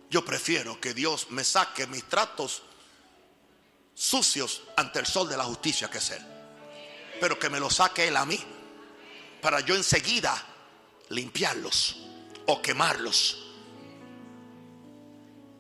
Yo 0.10 0.24
prefiero 0.24 0.80
que 0.80 0.94
Dios 0.94 1.28
me 1.32 1.44
saque 1.44 1.88
mis 1.88 2.04
tratos 2.06 2.64
sucios 3.94 4.64
ante 4.76 5.00
el 5.00 5.06
sol 5.06 5.28
de 5.28 5.38
la 5.38 5.46
justicia 5.46 5.90
que 5.90 5.98
es 5.98 6.12
Él. 6.12 6.26
Pero 7.20 7.40
que 7.40 7.50
me 7.50 7.60
lo 7.60 7.70
saque 7.70 8.08
Él 8.08 8.18
a 8.18 8.26
mí. 8.26 8.40
Para 9.42 9.62
yo 9.62 9.76
enseguida 9.76 10.36
limpiarlos 11.10 11.98
o 12.46 12.62
quemarlos. 12.62 13.42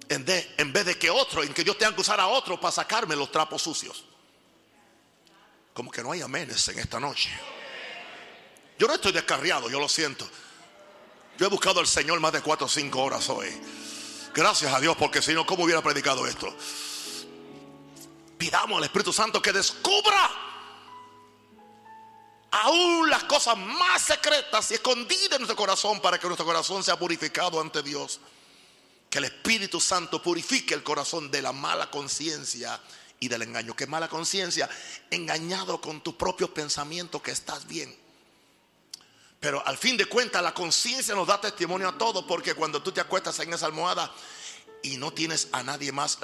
En, 0.07 0.25
en 0.27 0.73
vez 0.73 0.85
de 0.85 0.99
que 0.99 1.09
otro, 1.09 1.41
en 1.41 1.53
que 1.53 1.63
Dios 1.63 1.77
tenga 1.77 1.95
que 1.95 2.01
usar 2.01 2.19
a 2.19 2.27
otro 2.27 2.59
para 2.59 2.71
sacarme 2.71 3.15
los 3.15 3.31
trapos 3.31 3.61
sucios. 3.61 4.05
Como 5.73 5.91
que 5.91 6.03
no 6.03 6.11
hay 6.11 6.21
amenes 6.21 6.67
en 6.69 6.79
esta 6.79 6.99
noche. 6.99 7.29
Yo 8.77 8.87
no 8.87 8.93
estoy 8.93 9.11
descarriado, 9.11 9.69
yo 9.69 9.79
lo 9.79 9.89
siento. 9.89 10.29
Yo 11.37 11.47
he 11.47 11.49
buscado 11.49 11.79
al 11.79 11.87
Señor 11.87 12.19
más 12.19 12.31
de 12.33 12.41
cuatro 12.41 12.67
o 12.67 12.69
cinco 12.69 13.03
horas 13.03 13.29
hoy. 13.29 13.49
Gracias 14.35 14.73
a 14.73 14.81
Dios, 14.81 14.97
porque 14.97 15.21
si 15.21 15.33
no, 15.33 15.45
¿cómo 15.45 15.63
hubiera 15.63 15.81
predicado 15.81 16.27
esto? 16.27 16.53
Pidamos 18.37 18.79
al 18.79 18.83
Espíritu 18.83 19.13
Santo 19.13 19.41
que 19.41 19.53
descubra 19.53 20.29
aún 22.51 23.09
las 23.09 23.23
cosas 23.23 23.57
más 23.57 24.01
secretas 24.01 24.71
y 24.71 24.73
escondidas 24.73 25.31
en 25.31 25.37
nuestro 25.37 25.55
corazón 25.55 26.01
para 26.01 26.19
que 26.19 26.27
nuestro 26.27 26.45
corazón 26.45 26.83
sea 26.83 26.99
purificado 26.99 27.61
ante 27.61 27.81
Dios. 27.81 28.19
Que 29.09 29.19
el 29.19 29.23
Espíritu 29.23 29.79
Santo 29.79 30.21
purifique 30.21 30.73
el 30.73 30.83
corazón 30.83 31.31
de 31.31 31.41
la 31.41 31.53
mala 31.53 31.89
conciencia 31.89 32.77
y 33.21 33.29
del 33.29 33.43
engaño. 33.43 33.73
Que 33.73 33.87
mala 33.87 34.09
conciencia, 34.09 34.69
engañado 35.11 35.79
con 35.79 36.01
tus 36.01 36.15
propios 36.15 36.49
pensamientos 36.49 37.21
que 37.21 37.31
estás 37.31 37.65
bien. 37.67 38.04
Pero 39.45 39.61
al 39.63 39.77
fin 39.77 39.95
de 39.95 40.05
cuentas 40.05 40.41
la 40.41 40.55
conciencia 40.55 41.13
nos 41.13 41.27
da 41.27 41.39
testimonio 41.39 41.87
a 41.89 41.95
todos 41.95 42.25
porque 42.25 42.55
cuando 42.55 42.81
tú 42.81 42.91
te 42.91 42.99
acuestas 42.99 43.39
en 43.41 43.53
esa 43.53 43.67
almohada 43.67 44.11
y 44.81 44.97
no 44.97 45.13
tienes 45.13 45.49
a 45.51 45.61
nadie 45.61 45.91
más, 45.91 46.17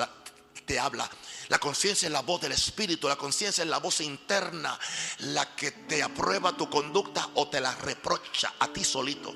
te 0.65 0.79
habla. 0.79 1.07
La 1.47 1.59
conciencia 1.59 2.07
es 2.07 2.11
la 2.11 2.23
voz 2.23 2.41
del 2.41 2.53
Espíritu, 2.53 3.07
la 3.07 3.17
conciencia 3.17 3.63
es 3.63 3.69
la 3.69 3.77
voz 3.77 4.01
interna, 4.01 4.75
la 5.19 5.55
que 5.55 5.69
te 5.69 6.01
aprueba 6.01 6.57
tu 6.57 6.67
conducta 6.67 7.29
o 7.35 7.47
te 7.47 7.61
la 7.61 7.75
reprocha 7.75 8.55
a 8.57 8.73
ti 8.73 8.83
solito. 8.83 9.35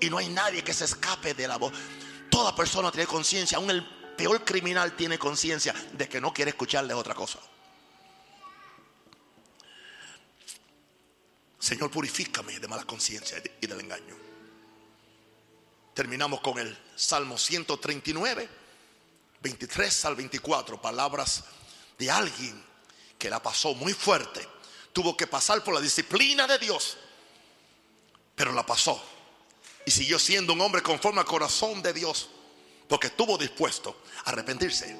Y 0.00 0.08
no 0.08 0.16
hay 0.16 0.30
nadie 0.30 0.64
que 0.64 0.72
se 0.72 0.86
escape 0.86 1.34
de 1.34 1.46
la 1.46 1.58
voz. 1.58 1.74
Toda 2.30 2.56
persona 2.56 2.90
tiene 2.90 3.06
conciencia, 3.06 3.58
aún 3.58 3.68
el 3.72 3.86
peor 4.16 4.42
criminal 4.42 4.96
tiene 4.96 5.18
conciencia 5.18 5.74
de 5.92 6.08
que 6.08 6.18
no 6.18 6.32
quiere 6.32 6.52
escucharle 6.52 6.94
otra 6.94 7.14
cosa. 7.14 7.38
Señor, 11.62 11.92
purifícame 11.92 12.58
de 12.58 12.66
mala 12.66 12.82
conciencia 12.82 13.40
y 13.60 13.66
del 13.68 13.78
engaño. 13.78 14.16
Terminamos 15.94 16.40
con 16.40 16.58
el 16.58 16.76
Salmo 16.96 17.38
139, 17.38 18.48
23 19.40 20.04
al 20.06 20.16
24, 20.16 20.82
palabras 20.82 21.44
de 21.96 22.10
alguien 22.10 22.60
que 23.16 23.30
la 23.30 23.40
pasó 23.40 23.74
muy 23.74 23.94
fuerte. 23.94 24.44
Tuvo 24.92 25.16
que 25.16 25.28
pasar 25.28 25.62
por 25.62 25.74
la 25.74 25.80
disciplina 25.80 26.48
de 26.48 26.58
Dios, 26.58 26.96
pero 28.34 28.50
la 28.50 28.66
pasó. 28.66 29.00
Y 29.86 29.92
siguió 29.92 30.18
siendo 30.18 30.54
un 30.54 30.60
hombre 30.62 30.82
conforme 30.82 31.20
al 31.20 31.26
corazón 31.26 31.80
de 31.80 31.92
Dios, 31.92 32.28
porque 32.88 33.06
estuvo 33.06 33.38
dispuesto 33.38 34.02
a 34.24 34.30
arrepentirse. 34.30 34.96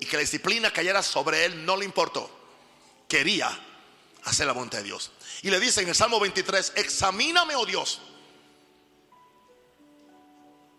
Y 0.00 0.06
que 0.06 0.16
la 0.16 0.22
disciplina 0.22 0.72
cayera 0.72 1.02
sobre 1.02 1.44
él 1.44 1.66
no 1.66 1.76
le 1.76 1.84
importó. 1.84 2.30
Quería 3.06 3.67
hacer 4.24 4.46
la 4.46 4.52
voluntad 4.52 4.78
de 4.78 4.84
Dios. 4.84 5.10
Y 5.42 5.50
le 5.50 5.60
dice 5.60 5.82
en 5.82 5.88
el 5.88 5.94
Salmo 5.94 6.20
23, 6.20 6.72
examíname, 6.76 7.54
oh 7.56 7.66
Dios, 7.66 8.00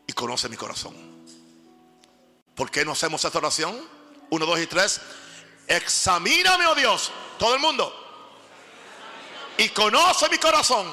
y 0.08 0.14
conoce 0.14 0.50
mi 0.50 0.58
corazón. 0.58 0.96
¿Por 2.56 2.72
qué 2.72 2.84
no 2.84 2.92
hacemos 2.92 3.24
esta 3.24 3.38
oración? 3.38 3.80
Uno, 4.32 4.46
dos 4.46 4.60
y 4.60 4.68
tres. 4.68 5.00
Examíname, 5.68 6.66
oh 6.68 6.76
Dios, 6.76 7.12
todo 7.38 7.56
el 7.56 7.62
mundo. 7.62 7.94
Y 9.58 9.70
conoce 9.70 10.30
mi 10.30 10.38
corazón. 10.38 10.88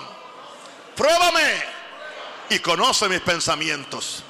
Pruébame. 0.94 1.62
Y 2.50 2.58
conoce 2.58 3.08
mis 3.08 3.20
pensamientos. 3.20 4.22